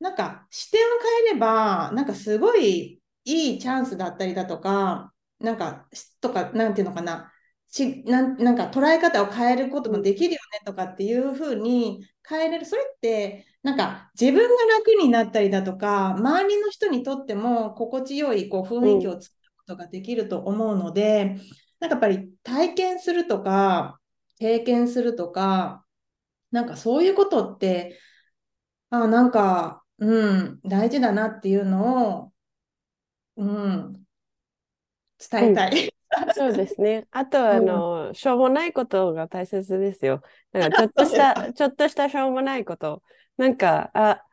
[0.00, 0.88] なんか視点を
[1.24, 5.86] 変えれば、なんかすごいいいチャンスだったりだとか、なんか、
[6.20, 7.32] とか、なんていうのかな、
[7.70, 12.64] しなんなんか捉え方を変えることもできるよねとかっていうふうに変えれる。
[12.66, 24.00] それってなんか自分が楽になったりだとか周りの人にとっても心地よいこう雰囲気を作ることができると思うので、うん、なんかやっぱり体験するとか
[24.38, 25.84] 経験するとか
[26.50, 27.98] なんかそういうことって
[28.90, 32.32] あなんかうん大事だなっていうのを
[33.36, 34.04] うん
[35.18, 35.94] 伝えたい。
[36.34, 37.06] そうですね。
[37.10, 40.22] あとは、あの、しょうもないことが大切ですよ。
[40.52, 43.02] なんか、ちょっとした、 ちょっとしたしょうもないこと。
[43.36, 44.24] なんか、あ、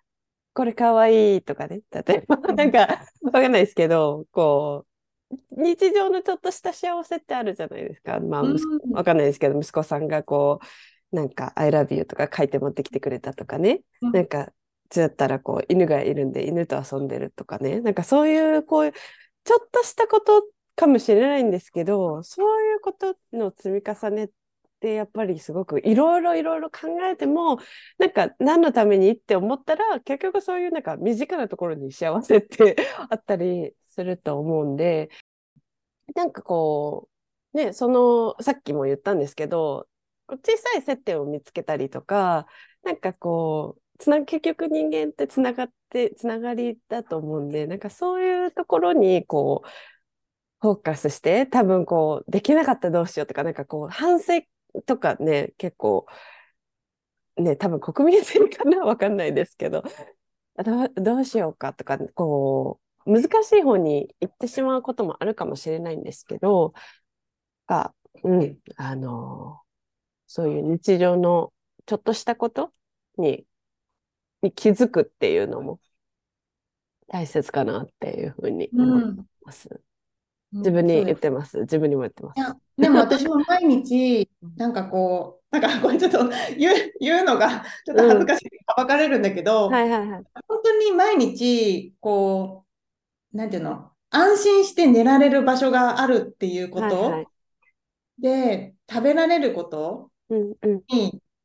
[0.54, 1.82] これかわいいとかね。
[1.92, 4.86] 例えば、なんか、わかんないですけど、こ
[5.30, 8.20] う、日常のちょっとした幸せってあるじゃないですか。
[8.20, 8.44] まあ、
[8.94, 10.60] わかんないですけど、息子さんがこ
[11.12, 13.82] う、なんか、I love you とか書いて持ってきてくれたとかね。
[14.02, 14.54] なんか、
[14.90, 17.82] つだったらこう、犬がいるんで犬と遊んでるとかね。
[17.82, 18.94] なんかそういう、こういう、
[19.44, 24.30] ちょっとしたことかもしれないんですけど、そういうことの積み重ねっ
[24.80, 27.60] てやっぱりすごくいろいろいろいろ考えても、
[27.98, 32.76] なんか何のためにって思ったら、結局そういうなんか身近なところに幸せって
[33.10, 35.10] あったりすると思うんで、
[36.16, 37.10] なんかこ
[37.54, 39.88] う、ね、その、さっきも言ったんですけど、
[40.28, 42.48] 小さい接点を見つけたりとか、
[42.84, 49.70] なんかこう、つな結局人間ってつながって、つながりだと思うんで、なんかそういうところにこう、
[50.62, 54.42] フォーカスして、多分こう、できなかったらどうしようとか、なんかこう、反省
[54.86, 56.08] とかね、結構、
[57.38, 59.84] ね、多分国民性かなわかんないですけど、
[60.64, 66.74] どどうしようかとか、こう、難しい方に行ってしまうこともあるかもしれないんですけど、
[67.68, 67.94] が、
[68.24, 69.62] うん、あの、
[70.28, 71.54] そういう日常の
[71.86, 72.74] ちょっとしたこと
[73.18, 73.46] に、
[74.42, 75.80] に気づくっていうのも
[77.08, 79.70] 大切かなっていうふうに思います。
[80.54, 80.60] うん。
[80.60, 81.60] 自分に言ってます。
[81.62, 82.56] 自分にも言ってます。
[82.78, 92.66] でも私も毎日、 なんかこう、なんか これちょっと言う言うのが ちょっと恥ずかしい、はばかれるんだけど、はいはいはい、本当に毎日、こ
[93.34, 97.28] う、なんていうの、安心して寝られる場所があるっていうこと、はいはい、
[98.20, 100.84] で、食べられることに、うんうん、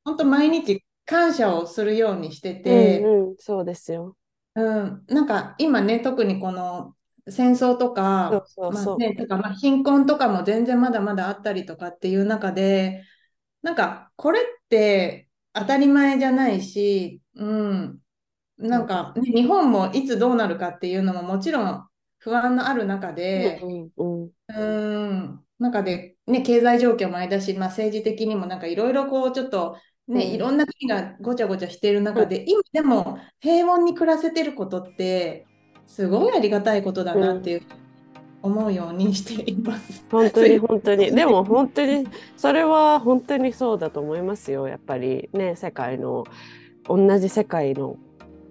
[0.04, 4.16] 本当毎日感謝をするようにしてて、うんうん、そうですよ。
[4.54, 6.94] うん、なんか今ね、特にこの
[7.28, 13.02] 戦争とか、まあね、とかまあ、貧困とかも全然まだまだあったりとかっていう中で、
[13.62, 17.98] なんかこれって当たり前じゃないし、うん、
[18.56, 21.84] なんか、ね、日本もいつどうなるかっていうのももちろん
[22.18, 23.60] 不安のある中で、
[23.98, 24.64] うん、う
[25.34, 29.76] ん中で、ね、経済状況もあれだし、まあ、政治的にもなんかいろいろこうちょっと
[30.10, 35.46] ね、いろんな国がごちゃごちゃしている中で、今でも平穏に暮らせてることって
[35.86, 37.62] すごいありがたいことだなっていう、
[38.42, 40.04] 思うようにしています。
[40.10, 41.14] 本当に 本当に。
[41.14, 44.66] でも本当にそれは本当にそうだと思いますよ。
[44.66, 46.24] やっぱりね世界の
[46.84, 47.96] 同じ世界の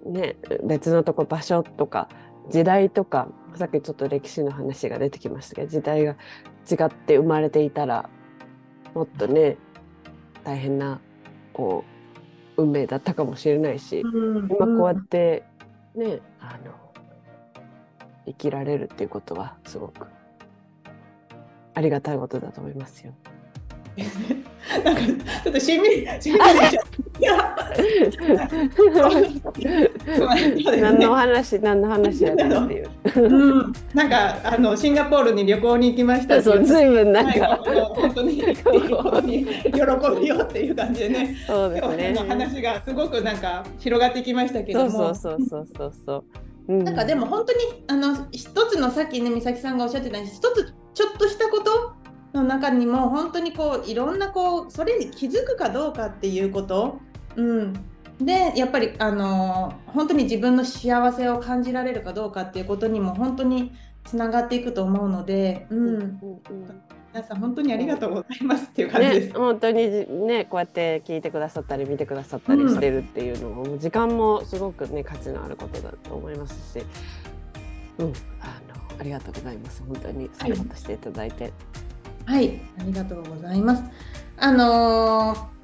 [0.06, 2.08] ね別のとこ場所とか
[2.50, 6.12] 時代とかさっきちょっと歴史の話が出てきましたけど時代が
[6.70, 8.08] 違って生まれていたら
[8.94, 9.56] もっとね
[10.44, 11.00] 大変な
[11.60, 11.84] こ
[12.56, 15.44] う運命だったかもしれないし、うん、今こうやって
[15.94, 16.72] ねあの
[18.24, 20.06] 生きられるっていうことはすごく
[21.74, 23.12] ありがたいことだと思いますよ。
[24.84, 26.44] なんかちょっとしんみりしんみり
[30.80, 32.90] 何の話何の話やっていう。
[33.16, 37.60] うん、なんかあのシンガポールに旅行に行きましたそうずいぶんなんか、
[37.94, 38.44] 本当に喜
[40.20, 41.36] びよっていう感じでね。
[41.46, 42.12] そうですね。
[42.12, 44.90] の話がすごくなんか広がってきましたけども。
[44.90, 46.24] そうそうそうそうそ
[46.68, 46.72] う。
[46.72, 50.40] なんかでも本当にあの一つのさっきね美咲さんがおっしゃってた一つ
[50.94, 51.89] ちょっとしたこと
[52.42, 57.00] の中にも本当にこういろんなこうそれに気づくかどうかっていうこと、
[57.36, 57.72] うん、
[58.20, 63.72] でやっぱりあの本当に自分の幸せを感じられるかどうかっていうことにも本当に
[64.04, 66.10] つながっていくと思うので、うん、うんうん、
[67.12, 69.26] 皆さん本当にありがとうございますっていう感じです。
[69.28, 76.84] ね、本当にねこうやって聞いてくださったり見てくださったりしてるっていうのも、うん、時間もすごくね価値のあることだと思いますし、
[77.98, 79.82] うん、あのありがとうございます。
[79.86, 81.52] 本当にサポートしていただいて、はい、
[82.26, 83.82] はい、ありがとうございます。
[84.38, 85.59] あのー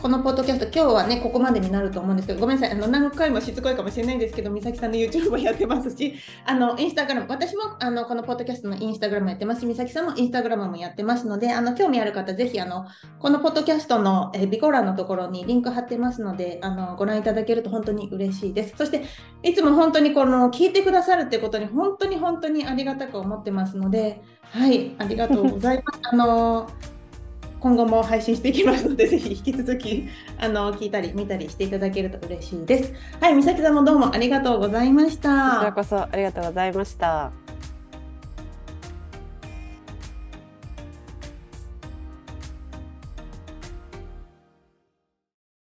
[0.00, 6.14] このポッドキャスト、今日はね、ここまでになると思うんですけど、ごめんなさい、あの何回もしつこいかもしれないんですけど、美咲さんの YouTube もやってますし、
[6.46, 12.86] あのインスタグラム、私もあのこのポッドキャストのインスタグラムやってますし、美咲さんもインスタグラムもやってますので、あの興味ある方、ぜひあの
[13.18, 18.74] このポッドキャストのえ備考欄のところにリンク貼ってますので、あのご覧いただけると本当に嬉しいです。
[18.76, 19.04] そして、
[19.42, 24.22] いつも本当にこの聞いてくださるってことに、本当に本当にありがたく思ってますので、
[24.52, 26.00] はい、ありがとうございます。
[26.04, 26.70] あの
[27.60, 32.92] 今後も配信していきますので、 ぜひ引き続きあの聞いたり見たりしていただけると嬉しいです。
[33.20, 35.50] はい、美咲さんもどうもありがとうございました。
[35.52, 37.37] こちらこそありがとうございました。